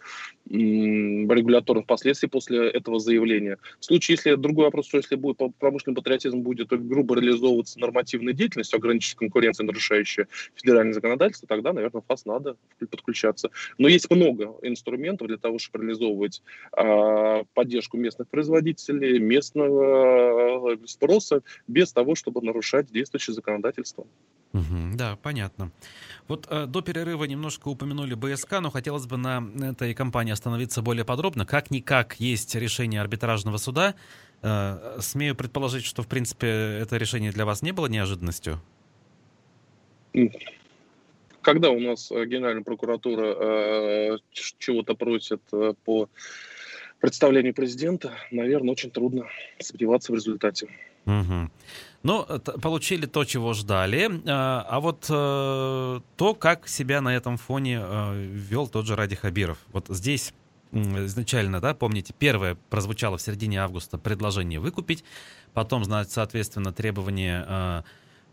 [0.50, 3.58] регуляторных последствий после этого заявления.
[3.80, 8.78] В случае, если другой вопрос, что если будет промышленный патриотизм будет грубо реализовываться нормативной деятельностью,
[8.78, 13.50] ограничить конкуренцию, нарушающая федеральное законодательство, тогда, наверное, ФАС надо подключаться.
[13.78, 16.42] Но есть много инструментов для того, чтобы реализовывать
[16.78, 24.06] э, поддержку местных производителей, местного э, спроса, без того, чтобы нарушать действующее законодательство.
[24.94, 25.72] Да, понятно.
[26.28, 31.04] Вот э, до перерыва немножко упомянули БСК, но хотелось бы на этой компании остановиться более
[31.04, 31.46] подробно.
[31.46, 33.96] Как-никак есть решение арбитражного суда.
[34.44, 38.62] Э, смею предположить, что, в принципе, это решение для вас не было неожиданностью?
[41.42, 45.42] Когда у нас э, Генеральная прокуратура э, чего-то просит
[45.84, 46.10] по
[47.00, 49.28] представлению президента, наверное, очень трудно
[49.60, 50.70] сомневаться в результате.
[51.06, 51.52] Угу.
[52.04, 52.24] Ну,
[52.62, 54.22] получили то, чего ждали.
[54.28, 59.16] А, а вот э, то, как себя на этом фоне э, вел тот же Ради
[59.16, 59.58] Хабиров.
[59.72, 60.34] Вот здесь
[60.72, 65.04] изначально, да, помните, первое прозвучало в середине августа предложение выкупить,
[65.54, 67.84] потом, соответственно, требование э,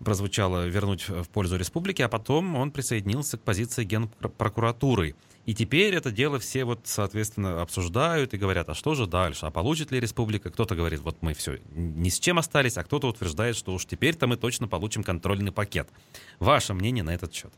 [0.04, 5.14] прозвучало вернуть в пользу республики, а потом он присоединился к позиции генпрокуратуры.
[5.44, 9.50] И теперь это дело все вот, соответственно, обсуждают и говорят, а что же дальше, а
[9.50, 10.50] получит ли республика?
[10.50, 14.26] Кто-то говорит, вот мы все ни с чем остались, а кто-то утверждает, что уж теперь-то
[14.26, 15.88] мы точно получим контрольный пакет.
[16.38, 17.52] Ваше мнение на этот счет?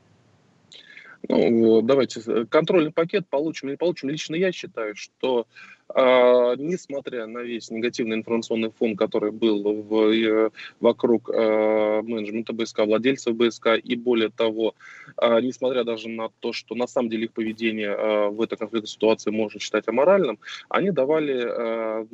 [1.28, 4.10] Ну, давайте, э, контрольный пакет получим или не получим.
[4.10, 5.46] Лично я считаю, что
[5.92, 13.36] несмотря на весь негативный информационный фон, который был в, э, вокруг а, менеджмента БСК, владельцев
[13.36, 14.74] БСК, и более того,
[15.16, 18.88] а, несмотря даже на то, что на самом деле их поведение а, в этой конфликтной
[18.88, 20.38] ситуации можно считать аморальным,
[20.70, 22.06] они давали, а,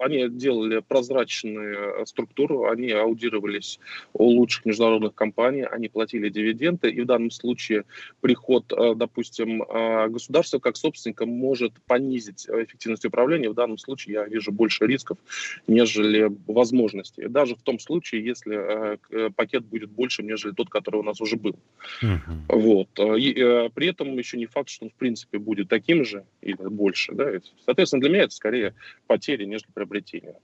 [0.00, 3.80] они делали прозрачную структуру, они аудировались
[4.12, 7.84] у лучших международных компаний, они платили дивиденды, и в данном случае
[8.20, 14.14] приход, а, допустим, а, государства как собственника может понизить эффективность эффективности управления, в данном случае
[14.14, 15.18] я вижу больше рисков,
[15.66, 17.28] нежели возможностей.
[17.28, 21.20] Даже в том случае, если э, э, пакет будет больше, нежели тот, который у нас
[21.20, 21.56] уже был.
[22.02, 22.18] Uh-huh.
[22.48, 22.88] Вот.
[22.98, 26.24] Э, и, э, при этом еще не факт, что он в принципе будет таким же
[26.42, 27.12] или больше.
[27.12, 27.30] Да?
[27.64, 28.74] Соответственно, для меня это скорее
[29.06, 30.36] потери, нежели приобретение.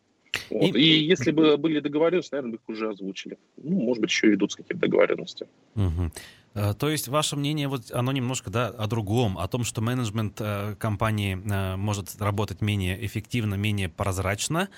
[0.51, 0.75] Вот.
[0.75, 0.81] И...
[0.81, 3.39] и если бы были договоренности, наверное, бы их уже озвучили.
[3.57, 5.51] Ну, может быть, еще идут с какими-то договоренностями.
[5.75, 6.11] Угу.
[6.79, 10.75] То есть ваше мнение, вот оно немножко да, о другом, о том, что менеджмент э,
[10.79, 14.69] компании э, может работать менее эффективно, менее прозрачно,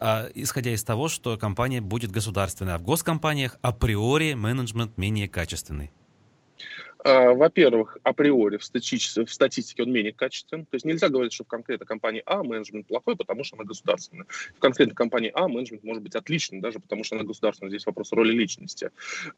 [0.00, 5.90] э, исходя из того, что компания будет государственной, а в госкомпаниях априори менеджмент менее качественный.
[7.08, 10.66] А, во-первых, априори в статистике, в статистике он менее качествен.
[10.66, 14.26] То есть нельзя говорить, что в конкретной компании А менеджмент плохой, потому что она государственная.
[14.56, 17.70] В конкретной компании А менеджмент может быть отличным, даже потому что она государственная.
[17.70, 18.90] Здесь вопрос роли личности.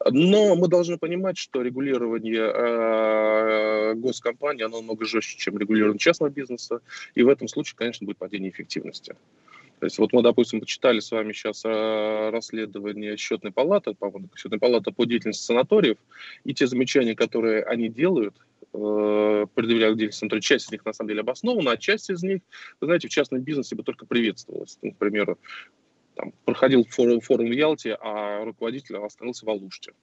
[0.05, 6.81] Но мы должны понимать, что регулирование э, госкомпании, оно намного жестче, чем регулирование частного бизнеса.
[7.15, 9.15] И в этом случае, конечно, будет падение эффективности.
[9.81, 14.59] То есть вот мы, допустим, почитали с вами сейчас э, расследование счетной палаты, по-моему, счетной
[14.59, 15.97] палаты по деятельности санаториев,
[16.43, 18.35] и те замечания, которые они делают,
[18.73, 22.41] э, предъявляют деятельность санатория, часть из них на самом деле обоснована, а часть из них,
[22.79, 24.77] вы знаете, в частном бизнесе бы только приветствовалась.
[24.83, 25.35] Ну, например,
[26.13, 29.93] там, проходил форум, форум в Ялте, а руководитель остановился в Алуште.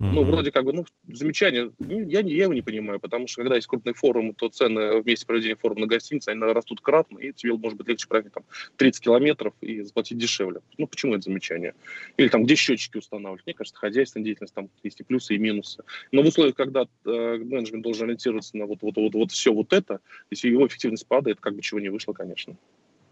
[0.00, 0.12] Mm-hmm.
[0.14, 3.42] Ну, вроде как бы, ну, замечание, ну, я, не, я его не понимаю, потому что
[3.42, 7.34] когда есть крупный форум, то цены вместе проведения форума на гостинице, они растут кратно, и
[7.34, 8.44] тебе может быть легче проехать там
[8.76, 10.62] 30 километров и заплатить дешевле.
[10.78, 11.74] Ну, почему это замечание?
[12.16, 13.42] Или там, где счетчики устанавливать?
[13.44, 15.84] Мне кажется, хозяйственная деятельность, там есть и плюсы, и минусы.
[16.12, 19.74] Но в условиях, когда э, менеджмент должен ориентироваться на вот, вот, вот, вот все вот
[19.74, 22.56] это, если его эффективность падает, как бы чего не вышло, конечно.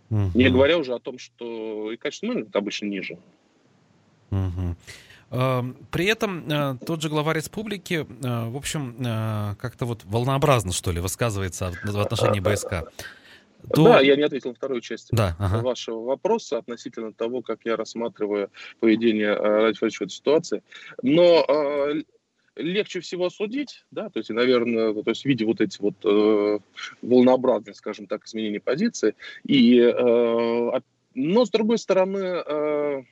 [0.09, 0.31] Mm-hmm.
[0.33, 3.19] Не говоря уже о том, что и качество менеджмента обычно ниже.
[4.31, 4.75] Mm-hmm.
[5.31, 10.73] Эм, при этом э, тот же глава республики, э, в общем, э, как-то вот волнообразно,
[10.73, 12.91] что ли, высказывается в отношении БСК.
[13.75, 13.85] То...
[13.85, 15.63] Да, я не ответил на вторую часть да, ага.
[15.63, 20.63] вашего вопроса относительно того, как я рассматриваю поведение Ради в этой ситуации.
[21.03, 21.45] Но
[22.59, 26.59] легче всего судить, да, то есть, наверное, то есть, видя вот эти вот э,
[27.03, 29.15] волнообразные, скажем так, изменения позиции,
[29.45, 30.81] и, э,
[31.15, 33.03] но с другой стороны, э,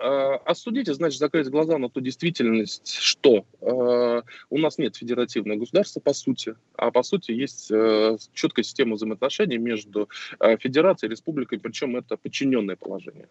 [0.00, 6.00] осудить, а значит закрыть глаза на ту действительность, что э, у нас нет федеративного государства
[6.00, 10.08] по сути, а по сути есть э, четкая система взаимоотношений между
[10.38, 13.28] э, федерацией и республикой, причем это подчиненное положение.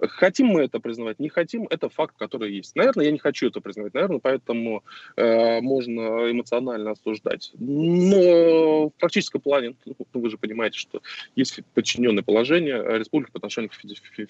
[0.00, 2.76] Хотим мы это признавать, не хотим, это факт, который есть.
[2.76, 4.84] Наверное, я не хочу это признавать, наверное, поэтому
[5.16, 7.52] э, можно эмоционально осуждать.
[7.58, 11.02] Но в практическом плане, ну, вы же понимаете, что
[11.36, 13.74] есть подчиненное положение республики по отношению к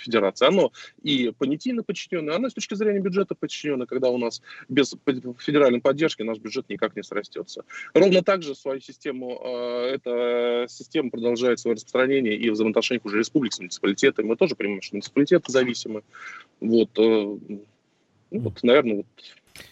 [0.01, 0.47] федерации.
[0.47, 4.95] Оно и понятийно подчиненное, оно с точки зрения бюджета подчиненное, когда у нас без
[5.39, 7.65] федеральной поддержки наш бюджет никак не срастется.
[7.95, 13.53] Ровно так же свою систему, э, эта система продолжает свое распространение и взаимоотношениях уже республик
[13.53, 14.27] с муниципалитетами.
[14.27, 16.03] Мы тоже понимаем, что муниципалитеты зависимы.
[16.61, 17.65] Вот, э, ну,
[18.31, 19.07] вот наверное, вот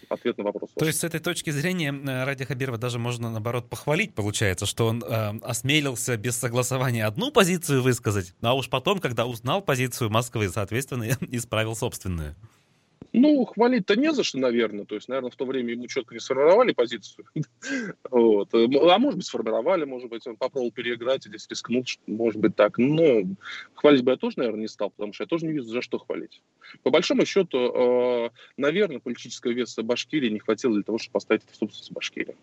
[0.09, 0.71] ответ на вопрос.
[0.77, 4.87] То есть с этой точки зрения э, Ради Хабирова даже можно, наоборот, похвалить, получается, что
[4.87, 10.49] он э, осмелился без согласования одну позицию высказать, а уж потом, когда узнал позицию Москвы,
[10.49, 12.35] соответственно, исправил собственную.
[13.19, 14.85] Ну, хвалить-то не за что, наверное.
[14.85, 17.25] То есть, наверное, в то время ему четко не сформировали позицию.
[18.11, 18.51] вот.
[18.53, 22.77] А может быть, сформировали, может быть, он попробовал переиграть, и здесь рискнул, может быть, так.
[22.77, 23.23] Но
[23.75, 25.99] хвалить бы я тоже, наверное, не стал, потому что я тоже не вижу, за что
[25.99, 26.43] хвалить.
[26.83, 31.55] По большому счету, э, наверное, политического веса Башкирии не хватило для того, чтобы поставить это
[31.55, 32.37] в собственность Башкирии.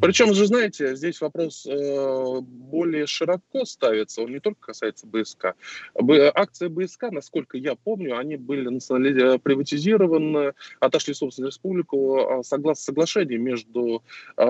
[0.00, 5.54] Причем же, знаете, здесь вопрос э, более широко ставится, он не только касается БСК.
[5.96, 9.38] Акции БСК, насколько я помню, они были национали...
[10.20, 14.02] приватизированы, отошли в собственную республику а, согласно соглашению между
[14.36, 14.42] э,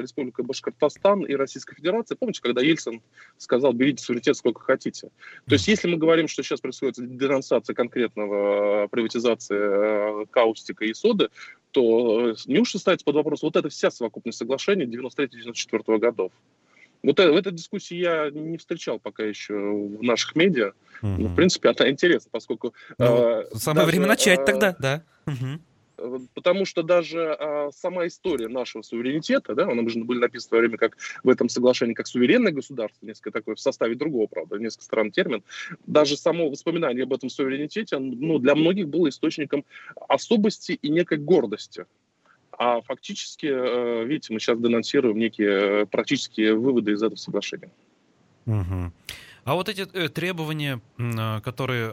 [0.00, 2.18] Республикой Башкортостан и Российской Федерацией.
[2.18, 3.02] Помните, когда Ельцин
[3.38, 5.08] сказал, берите суверенитет сколько хотите.
[5.46, 11.28] То есть, если мы говорим, что сейчас происходит денонсация конкретного приватизации э, каустика и соды,
[11.70, 16.32] то э, неужто ставится под вопрос вот эта вся совокупность соглашений 93-94 годов?
[17.02, 20.72] Вот в этой дискуссии я не встречал пока еще в наших медиа.
[21.02, 21.10] Угу.
[21.18, 22.74] Ну, в принципе, она интересна, поскольку...
[22.98, 25.02] Ну, э, самое даже, время начать э, тогда, да.
[25.26, 25.60] Угу.
[26.34, 30.58] Потому что даже а, сама история нашего суверенитета, да, она же были написаны в то
[30.58, 34.84] время как в этом соглашении как суверенное государство, несколько такое в составе другого, правда, несколько
[34.84, 35.42] странный термин,
[35.86, 39.64] даже само воспоминание об этом суверенитете, ну, для многих было источником
[40.08, 41.86] особости и некой гордости.
[42.58, 47.70] А фактически, э, видите, мы сейчас денонсируем некие э, практические выводы из этого соглашения.
[48.46, 48.92] Угу.
[49.44, 50.80] А вот эти э, требования,
[51.42, 51.90] которые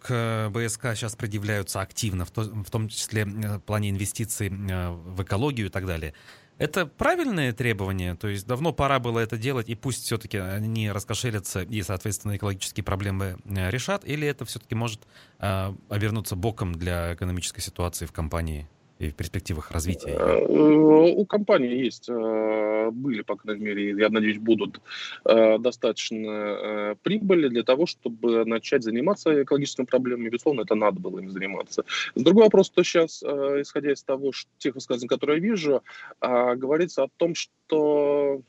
[0.00, 5.86] к БСК сейчас предъявляются активно, в том числе в плане инвестиций в экологию и так
[5.86, 6.12] далее,
[6.58, 8.16] это правильные требования?
[8.16, 12.84] То есть давно пора было это делать, и пусть все-таки они раскошелятся и, соответственно, экологические
[12.84, 15.00] проблемы решат, или это все-таки может
[15.38, 18.68] обернуться боком для экономической ситуации в компании?
[18.98, 20.10] И в перспективах развития?
[20.10, 24.80] Э, у компании есть, э, были, по крайней мере, я надеюсь, будут
[25.24, 30.28] э, достаточно прибыли для того, чтобы начать заниматься экологическими проблемами.
[30.28, 31.84] Безусловно, это надо было им заниматься.
[32.14, 35.82] Другой вопрос, что сейчас, исходя из того, что, тех высказываний, которые я вижу,
[36.20, 38.42] говорится о том, что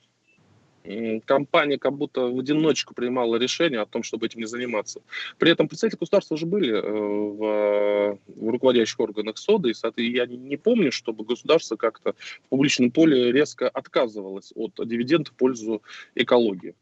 [1.26, 5.02] компания как будто в одиночку принимала решение о том, чтобы этим не заниматься.
[5.38, 10.58] При этом представители государства уже были э, в, в руководящих органах СОДа, и я не
[10.58, 12.13] помню, чтобы государство как-то
[12.45, 15.82] в публичном поле резко отказывалось от дивидендов в пользу
[16.15, 16.76] экологии.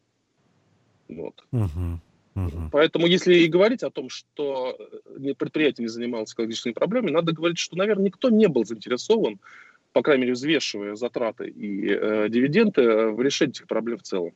[1.07, 1.43] Вот.
[1.51, 1.99] Угу.
[2.35, 2.69] Угу.
[2.71, 4.75] Поэтому, если и говорить о том, что
[5.23, 9.39] э, предприятие не занималось экологическими проблемами, надо говорить, что, наверное, никто не был заинтересован
[9.93, 14.33] по крайней мере, взвешивая затраты и э, дивиденды э, в решении этих проблем в целом.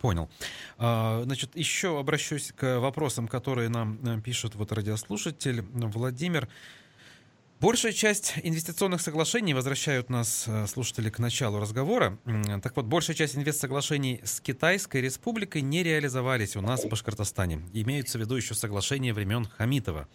[0.00, 0.28] Понял.
[0.78, 6.48] А, значит, еще обращусь к вопросам, которые нам э, пишет вот радиослушатель Владимир.
[7.60, 12.18] Большая часть инвестиционных соглашений возвращают нас, э, слушатели, к началу разговора.
[12.62, 17.62] Так вот, большая часть инвестсоглашений с Китайской республикой не реализовались у нас в Башкортостане.
[17.72, 20.08] Имеются в виду еще соглашения времен Хамитова.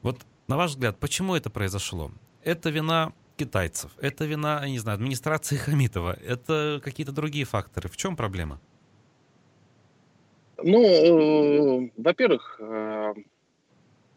[0.00, 2.12] Вот, на ваш взгляд, почему это произошло?
[2.46, 7.88] Это вина китайцев, это вина, я не знаю, администрации Хамитова, это какие-то другие факторы.
[7.88, 8.60] В чем проблема?
[10.62, 13.14] Ну, э, во-первых, э,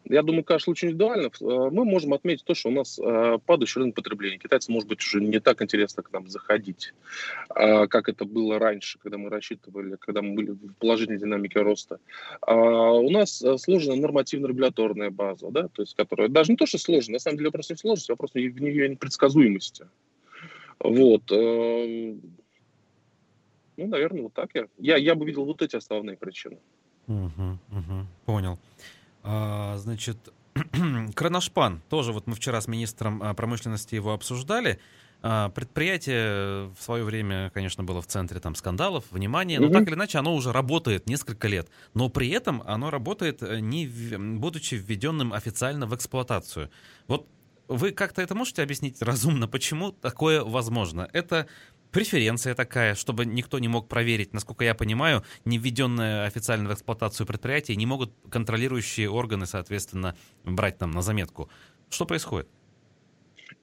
[0.04, 1.26] я думаю, каждый случай индивидуально.
[1.26, 4.38] Э, мы можем отметить то, что у нас э, падающий рынок потребления.
[4.38, 6.94] Китайцам, может быть, уже не так интересно к нам заходить,
[7.54, 12.00] э, как это было раньше, когда мы рассчитывали, когда мы были в положительной динамике роста.
[12.40, 17.14] А у нас сложная нормативно-регуляторная база, да, то есть, которая даже не то, что сложная,
[17.14, 19.86] на самом деле вопрос не в сложности, вопрос в нее непредсказуемости.
[20.78, 21.22] Вот.
[21.30, 22.18] Ну,
[23.86, 24.66] наверное, вот так я.
[24.78, 26.58] Я, я бы видел вот эти основные причины.
[27.06, 28.58] Угу, угу, понял.
[29.22, 30.16] А, значит,
[31.14, 34.80] Кроношпан, тоже вот мы вчера с министром а, промышленности его обсуждали.
[35.22, 39.72] А, предприятие в свое время, конечно, было в центре там скандалов, внимания, но mm-hmm.
[39.72, 41.68] так или иначе оно уже работает несколько лет.
[41.92, 46.70] Но при этом оно работает, э, не будучи введенным официально в эксплуатацию.
[47.06, 47.28] Вот
[47.68, 51.08] вы как-то это можете объяснить разумно, почему такое возможно?
[51.12, 51.46] Это
[51.90, 54.32] преференция такая, чтобы никто не мог проверить.
[54.32, 60.78] Насколько я понимаю, не введенное официально в эксплуатацию предприятие не могут контролирующие органы, соответственно, брать
[60.78, 61.48] там на заметку.
[61.90, 62.48] Что происходит?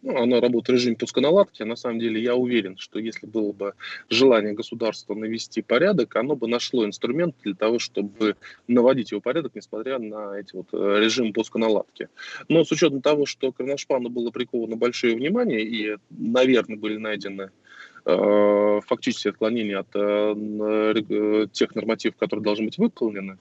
[0.01, 1.63] ну, она работает в режиме пусконаладки.
[1.63, 3.73] На самом деле я уверен, что если было бы
[4.09, 8.35] желание государства навести порядок, оно бы нашло инструмент для того, чтобы
[8.67, 12.09] наводить его порядок, несмотря на эти вот э, режимы пусконаладки.
[12.47, 17.51] Но с учетом того, что к Ранашпану было приковано большое внимание и, наверное, были найдены
[18.07, 23.37] фактические отклонения от э, тех нормативов, которые должны быть выполнены,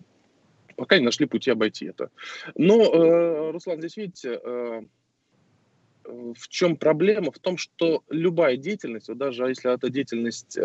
[0.75, 2.11] пока не нашли пути обойти это.
[2.57, 4.41] Но, э, Руслан, здесь видите,
[6.05, 7.31] в чем проблема?
[7.31, 10.57] В том, что любая деятельность, вот даже если это деятельность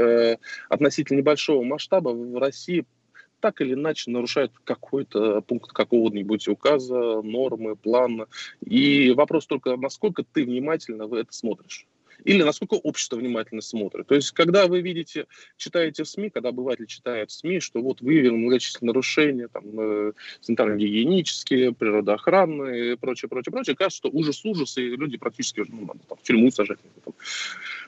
[0.69, 2.85] относительно небольшого масштаба, в России
[3.39, 8.27] так или иначе нарушает какой-то пункт какого-нибудь указа, нормы, плана.
[8.63, 11.87] И вопрос только, насколько ты внимательно в это смотришь
[12.23, 14.07] или насколько общество внимательно смотрит.
[14.07, 18.01] То есть, когда вы видите, читаете в СМИ, когда обыватель читает в СМИ, что вот
[18.01, 24.81] выявлены многочисленные нарушения, там, э, санитарно-гигиенические, природоохранные и прочее, прочее, прочее, кажется, что ужас-ужас, и
[24.81, 27.13] люди практически ну, там, в тюрьму сажать, там,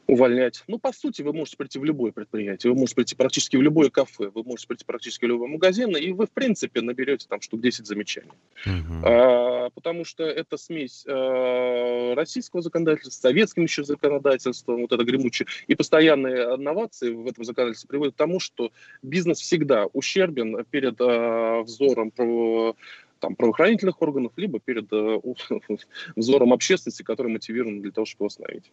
[0.08, 0.64] увольнять.
[0.68, 3.90] Ну, по сути, вы можете прийти в любое предприятие, вы можете прийти практически в любое
[3.90, 7.62] кафе, вы можете прийти практически в любой магазин, и вы, в принципе, наберете там штук
[7.62, 8.32] 10 замечаний.
[8.66, 9.02] Uh-huh.
[9.04, 15.76] А, потому что это смесь а, российского законодательства, советским еще законодательством, вот это гремучее, и
[15.76, 22.12] постоянные новации в этом законодательстве приводят к тому, что бизнес всегда ущербен перед а, взором
[22.12, 25.20] там, правоохранительных органов, либо перед э,
[26.18, 28.70] взором общественности, которая мотивирована для того, чтобы его остановить.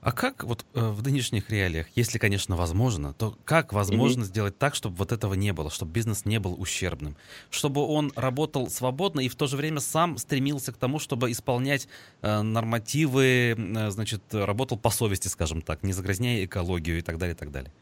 [0.00, 4.26] А как вот э, в нынешних реалиях, если, конечно, возможно, то как возможно mm-hmm.
[4.26, 7.16] сделать так, чтобы вот этого не было, чтобы бизнес не был ущербным,
[7.50, 11.88] чтобы он работал свободно и в то же время сам стремился к тому, чтобы исполнять
[12.22, 17.34] э, нормативы, э, значит, работал по совести, скажем так, не загрязняя экологию и так далее,
[17.34, 17.72] и так далее?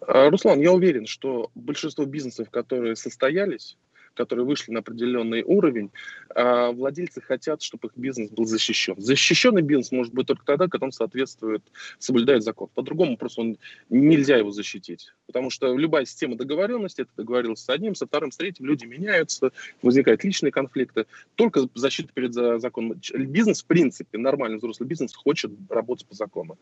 [0.00, 3.76] А, Руслан, я уверен, что большинство бизнесов, которые состоялись,
[4.18, 5.92] которые вышли на определенный уровень,
[6.34, 8.96] а владельцы хотят, чтобы их бизнес был защищен.
[8.98, 11.62] Защищенный бизнес может быть только тогда, когда он соответствует,
[12.00, 12.68] соблюдает закон.
[12.74, 15.12] По-другому просто он, нельзя его защитить.
[15.26, 19.52] Потому что любая система договоренности, это договорился с одним, со вторым, с третьим, люди меняются,
[19.82, 21.06] возникают личные конфликты.
[21.36, 23.00] Только защита перед законом.
[23.14, 26.58] Бизнес, в принципе, нормальный взрослый бизнес хочет работать по закону.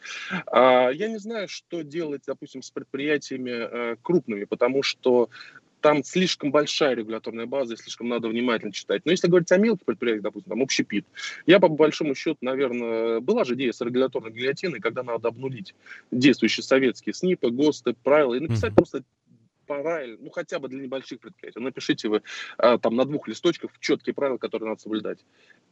[0.46, 5.30] А я не знаю, что делать, допустим, с предприятиями э, крупными, потому что
[5.80, 9.02] там слишком большая регуляторная база, и слишком надо внимательно читать.
[9.04, 11.04] Но если говорить о мелких предприятиях, допустим, там общепит,
[11.46, 15.74] я по большому счету, наверное, была же идея с регуляторной гильотиной, когда надо обнулить
[16.10, 18.76] действующие советские СНИПы, ГОСТы, правила и написать mm-hmm.
[18.76, 19.02] просто
[19.66, 21.60] правил, ну хотя бы для небольших предприятий.
[21.60, 22.22] Напишите вы
[22.58, 25.18] а, там на двух листочках четкие правила, которые надо соблюдать.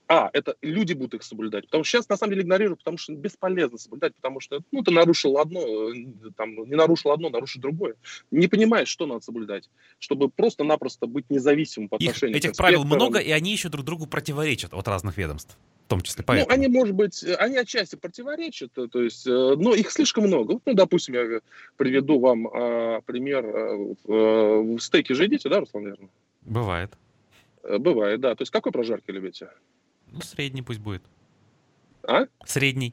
[0.06, 1.64] А, это люди будут их соблюдать.
[1.66, 4.90] Потому что сейчас на самом деле игнорируют, потому что бесполезно соблюдать, потому что ну, ты
[4.90, 7.94] нарушил одно, э, там, не нарушил одно, нарушишь другое.
[8.30, 13.18] Не понимаешь, что надо соблюдать, чтобы просто-напросто быть независимым по отношению их, Этих правил много,
[13.18, 15.56] и они еще друг другу противоречат от разных ведомств.
[15.94, 16.48] Том числе поэтому.
[16.48, 20.58] Ну, они, может быть, они отчасти противоречат, то есть, э, но их слишком много.
[20.66, 21.40] Ну, допустим, я
[21.76, 23.44] приведу вам а, пример.
[23.46, 26.08] А, в стейки же едите, да, Руслан, наверное?
[26.42, 26.90] Бывает.
[27.62, 28.34] Бывает, да.
[28.34, 29.50] То есть, какой прожарки любите?
[30.10, 31.04] Ну, средний пусть будет.
[32.02, 32.26] А?
[32.44, 32.92] Средний.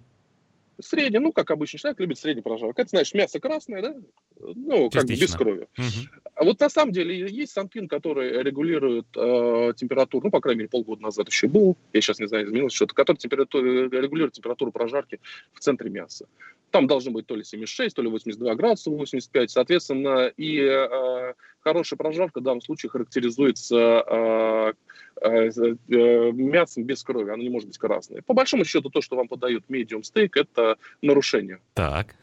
[0.81, 2.77] Средний, ну, как обычный человек любит средний прожарок.
[2.77, 3.95] Это, знаешь, мясо красное, да?
[4.39, 5.67] Ну, как бы без крови.
[5.77, 6.31] Угу.
[6.35, 10.69] А вот на самом деле есть санпин, который регулирует э, температуру, ну, по крайней мере,
[10.69, 15.19] полгода назад еще был, я сейчас не знаю, изменилось что-то, который температуру, регулирует температуру прожарки
[15.53, 16.27] в центре мяса.
[16.71, 19.51] Там должно быть то ли 76, то ли 82 градуса, 85.
[19.51, 24.73] Соответственно, и э, хорошая прожарка в данном случае характеризуется э,
[25.21, 27.31] э, э, мясом без крови.
[27.31, 28.21] Оно не может быть красное.
[28.21, 32.15] По большому счету, то, что вам подают medium стейк, это нарушение так.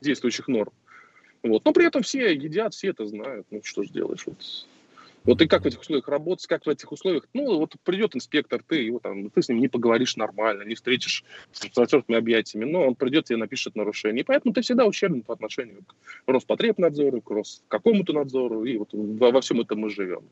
[0.00, 0.72] действующих норм.
[1.42, 1.64] Вот.
[1.64, 3.46] Но при этом все едят, все это знают.
[3.50, 4.22] Ну, что же делаешь?
[4.24, 4.38] Вот.
[5.24, 8.62] Вот и как в этих условиях работать, как в этих условиях, ну, вот придет инспектор,
[8.66, 12.86] ты его там, ты с ним не поговоришь нормально, не встретишь с распростертыми объятиями, но
[12.86, 14.22] он придет тебе напишет нарушение.
[14.22, 15.94] И поэтому ты всегда ущербен по отношению к
[16.26, 20.24] Роспотребнадзору, к Рос какому-то надзору, и вот во, во всем этом мы живем.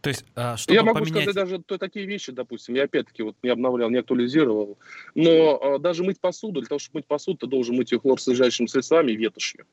[0.00, 1.24] То есть, а, чтобы я могу поменять...
[1.24, 4.78] сказать даже то, такие вещи, допустим, я опять-таки вот не обновлял, не актуализировал,
[5.16, 8.66] но а, даже мыть посуду, для того, чтобы мыть посуду, ты должен мыть ее хлорсодержащими
[8.66, 9.66] средствами и ветошью.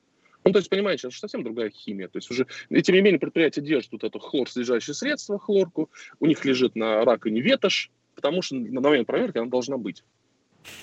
[0.43, 2.07] Ну, то есть, понимаете, это же совсем другая химия.
[2.07, 5.89] То есть уже, и тем не менее, предприятие держит вот это хлор-содержащее средство, хлорку,
[6.19, 10.03] у них лежит на раковине ветошь, потому что на момент проверки она должна быть.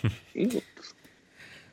[0.35, 0.63] Ну,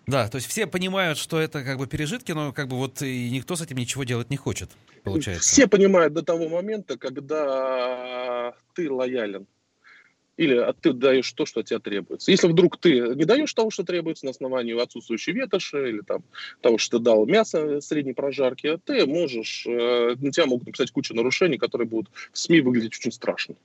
[0.07, 3.29] Да, то есть все понимают, что это как бы пережитки, но как бы вот и
[3.29, 4.69] никто с этим ничего делать не хочет,
[5.03, 5.49] получается.
[5.49, 9.47] Все понимают до того момента, когда ты лоялен
[10.37, 12.31] или а ты даешь то, что от тебя требуется.
[12.31, 16.23] Если вдруг ты не даешь того, что требуется на основании отсутствующей ветоши или там,
[16.61, 21.13] того, что ты дал мясо средней прожарки, ты можешь, э, на тебя могут написать кучу
[21.13, 23.55] нарушений, которые будут в СМИ выглядеть очень страшно.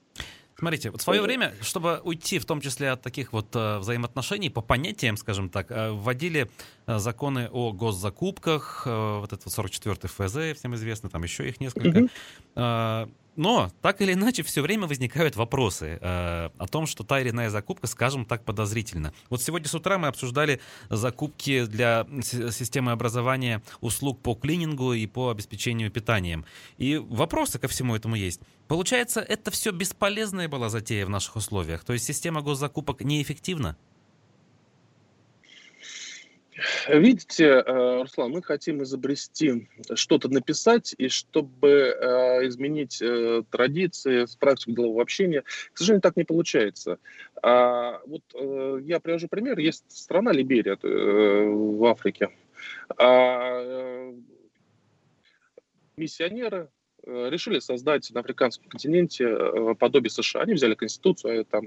[0.62, 4.49] Смотрите, вот в свое время, чтобы уйти в том числе от таких вот э, взаимоотношений,
[4.49, 6.49] по понятиям, скажем так, э, вводили
[6.87, 12.09] э, законы о госзакупках, э, вот этот 44-й ФЗ, всем известно, там еще их несколько.
[12.55, 13.09] Mm-hmm.
[13.37, 17.49] Но, так или иначе, все время возникают вопросы э, о том, что та или иная
[17.49, 19.14] закупка, скажем так, подозрительна.
[19.30, 20.61] Вот сегодня с утра мы обсуждали
[20.91, 26.45] закупки для системы образования услуг по клинингу и по обеспечению питанием.
[26.76, 28.41] И вопросы ко всему этому есть.
[28.68, 31.85] Получается, это все бесполезная была затея в наших условиях?
[31.85, 33.76] То есть система госзакупок неэффективна?
[36.93, 44.72] Видите, э, Руслан, мы хотим изобрести, что-то написать, и чтобы э, изменить э, традиции, практику
[44.72, 46.99] делового общения, к сожалению, так не получается.
[47.43, 48.22] А вот
[48.84, 49.59] я привожу пример.
[49.59, 52.28] Есть страна Либерия в Африке.
[52.99, 54.12] А,
[55.97, 56.68] миссионеры
[57.07, 60.43] решили создать на африканском континенте э, подобие США.
[60.43, 61.67] Они взяли конституцию, э, там,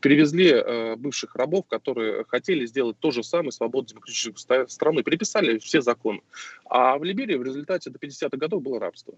[0.00, 6.20] перевезли бывших рабов, которые хотели сделать то же самое свободную демократическую страну, переписали все законы.
[6.64, 9.14] А в Либерии в результате до 50-х годов было рабство.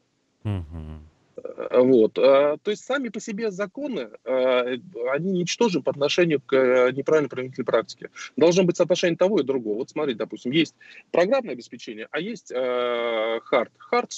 [1.71, 2.15] Вот.
[2.15, 8.11] То есть сами по себе законы, они ничтожны по отношению к неправильной применительной практике.
[8.37, 9.79] Должно быть соотношение того и другого.
[9.79, 10.75] Вот смотрите, допустим, есть
[11.11, 14.09] программное обеспечение, а есть hard, hard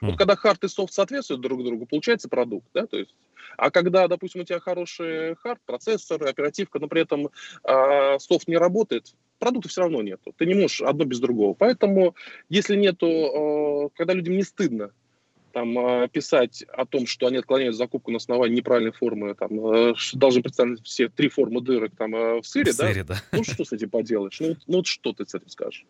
[0.00, 3.14] Вот когда hard и софт соответствуют друг другу, получается продукт, да, то есть
[3.56, 7.30] а когда, допустим, у тебя хороший hard, процессор, оперативка, но при этом
[7.64, 10.34] э, софт не работает, продукта все равно нету.
[10.36, 11.54] Ты не можешь одно без другого.
[11.54, 12.14] Поэтому,
[12.48, 14.90] если нету, э, когда людям не стыдно
[15.52, 20.42] там, э, писать о том, что они отклоняют закупку на основании неправильной формы, там, должны
[20.42, 22.88] представить все три формы дырок там, в сыре, в да?
[22.88, 23.16] Сыре, да?
[23.32, 24.38] Ну, что с этим поделаешь?
[24.40, 25.86] Ну, ну, вот что ты с этим скажешь?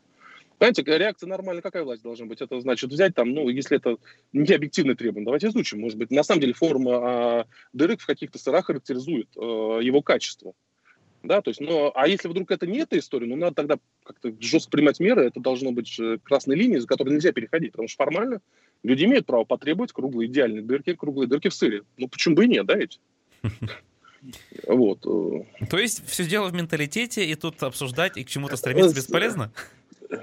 [0.59, 2.40] Понимаете, реакция нормальная, какая власть должна быть?
[2.40, 3.98] Это значит взять там, ну, если это
[4.32, 5.80] не объективное требование, давайте изучим.
[5.80, 10.54] Может быть, на самом деле форма а, дырок в каких-то сырах характеризует а, его качество.
[11.22, 14.32] Да, то есть, но, а если вдруг это не эта история, ну, надо тогда как-то
[14.40, 18.40] жестко принимать меры, это должно быть красной линией, за которой нельзя переходить, потому что формально
[18.82, 21.82] люди имеют право потребовать круглые идеальные дырки, круглые дырки в сыре.
[21.96, 23.00] Ну, почему бы и нет, да, ведь?
[24.66, 25.07] Вот.
[25.07, 25.66] Э.
[25.70, 29.52] То есть все дело в менталитете, и тут обсуждать и к чему-то стремиться э, бесполезно?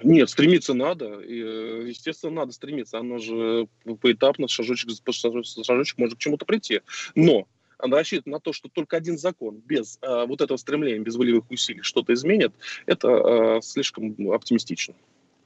[0.03, 1.19] Нет, стремиться надо.
[1.21, 2.99] И, э, естественно, надо стремиться.
[2.99, 3.67] Оно же
[4.01, 6.81] поэтапно, шажочек шажочек может к чему-то прийти.
[7.15, 11.15] Но она рассчитана на то, что только один закон без а, вот этого стремления, без
[11.15, 12.53] волевых усилий что-то изменит,
[12.86, 14.95] это а, слишком оптимистично.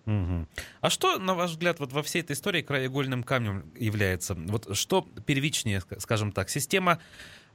[0.05, 0.47] Угу.
[0.81, 4.35] А что, на ваш взгляд, вот во всей этой истории краеугольным камнем является?
[4.35, 6.99] Вот что первичнее, скажем так, система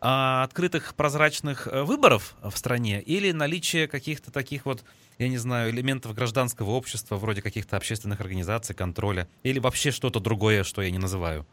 [0.03, 4.82] открытых прозрачных э, выборов в стране или наличие каких-то таких вот,
[5.18, 10.64] я не знаю, элементов гражданского общества, вроде каких-то общественных организаций, контроля, или вообще что-то другое,
[10.64, 11.46] что я не называю?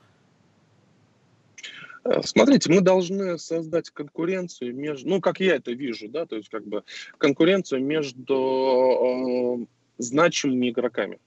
[2.03, 6.49] Э, смотрите, мы должны создать конкуренцию между, ну, как я это вижу, да, то есть
[6.49, 6.83] как бы
[7.19, 9.65] конкуренцию между э,
[9.99, 11.19] значимыми игроками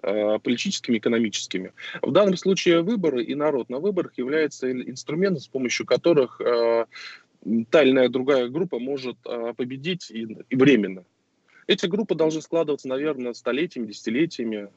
[0.00, 1.72] политическими, экономическими.
[2.02, 6.86] В данном случае выборы и народ на выборах является инструментом, с помощью которых э,
[7.70, 11.04] та или иная другая группа может э, победить и, временно.
[11.66, 14.70] Эти группы должны складываться, наверное, столетиями, десятилетиями,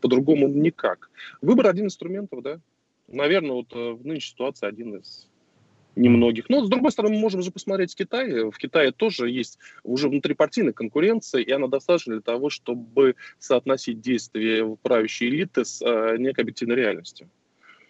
[0.00, 1.10] по-другому никак.
[1.42, 2.60] Выбор один инструментов, да.
[3.08, 5.28] Наверное, вот в нынешней ситуации один из
[5.96, 6.48] немногих.
[6.48, 8.50] Но, с другой стороны, мы можем же посмотреть в Китае.
[8.50, 14.76] В Китае тоже есть уже внутрипартийная конкуренция, и она достаточна для того, чтобы соотносить действия
[14.82, 17.28] правящей элиты с э, некой объективной реальностью.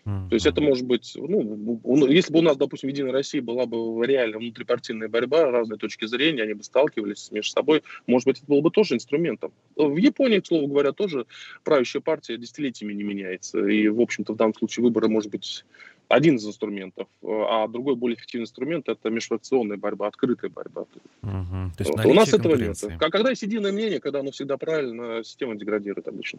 [0.04, 0.28] Mm-hmm.
[0.28, 3.64] То есть это может быть, ну, если бы у нас, допустим, в Единой России была
[3.64, 8.46] бы реально внутрипартийная борьба, разные точки зрения, они бы сталкивались между собой, может быть, это
[8.46, 9.52] было бы тоже инструментом.
[9.76, 11.24] В Японии, к слову говоря, тоже
[11.62, 13.66] правящая партия десятилетиями не меняется.
[13.66, 15.64] И, в общем-то, в данном случае выборы, может быть,
[16.08, 20.82] один из инструментов, а другой более эффективный инструмент это межфракционная борьба, открытая борьба.
[20.82, 21.72] Угу.
[21.76, 22.06] То есть вот.
[22.06, 22.76] У нас этого нет.
[22.98, 26.38] Когда есть единое мнение, когда оно всегда правильно, система деградирует обычно.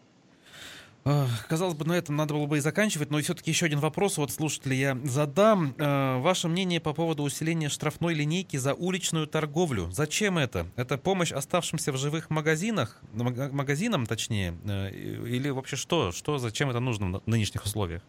[1.48, 4.32] Казалось бы, на этом надо было бы и заканчивать, но все-таки еще один вопрос вот
[4.32, 5.72] слушатели я задам.
[5.78, 9.88] Э, ваше мнение по поводу усиления штрафной линейки за уличную торговлю.
[9.92, 10.66] Зачем это?
[10.74, 16.10] Это помощь оставшимся в живых магазинах, магазинам точнее, э, или вообще что?
[16.10, 18.02] Что, зачем это нужно в нынешних условиях?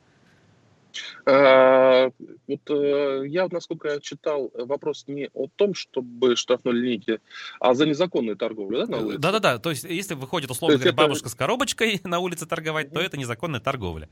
[1.25, 2.09] А,
[2.47, 7.19] вот э, я, насколько я читал, вопрос не о том, чтобы штрафной линейки,
[7.59, 9.19] а за незаконную торговлю, да, на улице?
[9.19, 10.97] Да-да-да, то есть если выходит, условно говоря, это...
[10.97, 14.09] бабушка с коробочкой на улице торговать, то это незаконная торговля.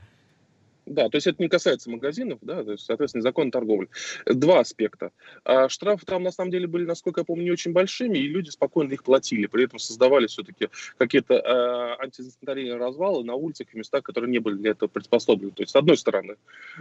[0.86, 3.88] Да, то есть это не касается магазинов, да, то есть, соответственно, закон торговли.
[4.24, 5.10] Два аспекта.
[5.44, 8.50] А штрафы там, на самом деле, были, насколько я помню, не очень большими, и люди
[8.50, 9.46] спокойно их платили.
[9.46, 14.56] При этом создавали все-таки какие-то э, антисанитарийные развалы на улицах и местах, которые не были
[14.56, 15.50] для этого приспособлены.
[15.50, 16.36] То есть, с одной стороны,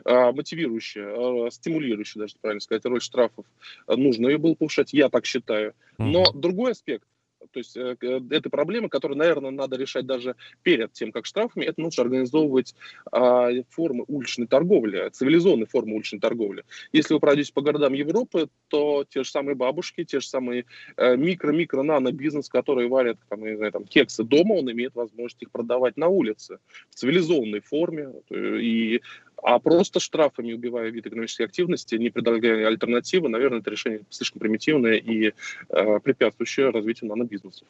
[0.06, 3.46] э, мотивирующая, э, стимулирующая, даже правильно сказать, роль штрафов
[3.88, 5.74] нужно ее было повышать, я так считаю.
[5.98, 7.08] Но другой аспект,
[7.56, 7.96] то есть э,
[8.32, 11.64] это проблема, которую, наверное, надо решать даже перед тем, как штрафами.
[11.64, 12.76] Это нужно организовывать
[13.14, 16.66] э, формы уличной торговли, цивилизованные формы уличной торговли.
[16.92, 20.66] Если вы пройдете по городам Европы, то те же самые бабушки, те же самые
[20.98, 25.96] э, микро-микро-нано-бизнес, которые варят там, не знаю, там, кексы дома, он имеет возможность их продавать
[25.96, 28.10] на улице в цивилизованной форме.
[28.32, 29.02] И
[29.46, 34.96] а просто штрафами, убивая вид экономической активности, не предлагая альтернативы, наверное, это решение слишком примитивное
[34.96, 35.34] и
[35.70, 37.68] э, препятствующее развитию нанобизнесов.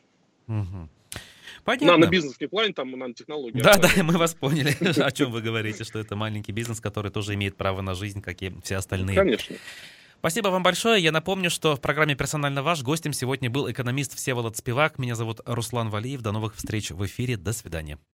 [0.47, 0.89] Угу.
[1.65, 1.97] Понятно.
[1.97, 3.59] Нано-бизнес не плане, там нанотехнологии.
[3.59, 7.33] Да, да, мы вас поняли, о чем вы говорите, что это маленький бизнес, который тоже
[7.33, 9.17] имеет право на жизнь, как и все остальные.
[9.17, 9.57] Конечно.
[10.19, 11.03] Спасибо вам большое.
[11.03, 14.97] Я напомню, что в программе «Персонально ваш» гостем сегодня был экономист Всеволод Спивак.
[14.97, 16.21] Меня зовут Руслан Валиев.
[16.21, 17.35] До новых встреч в эфире.
[17.35, 17.99] До свидания.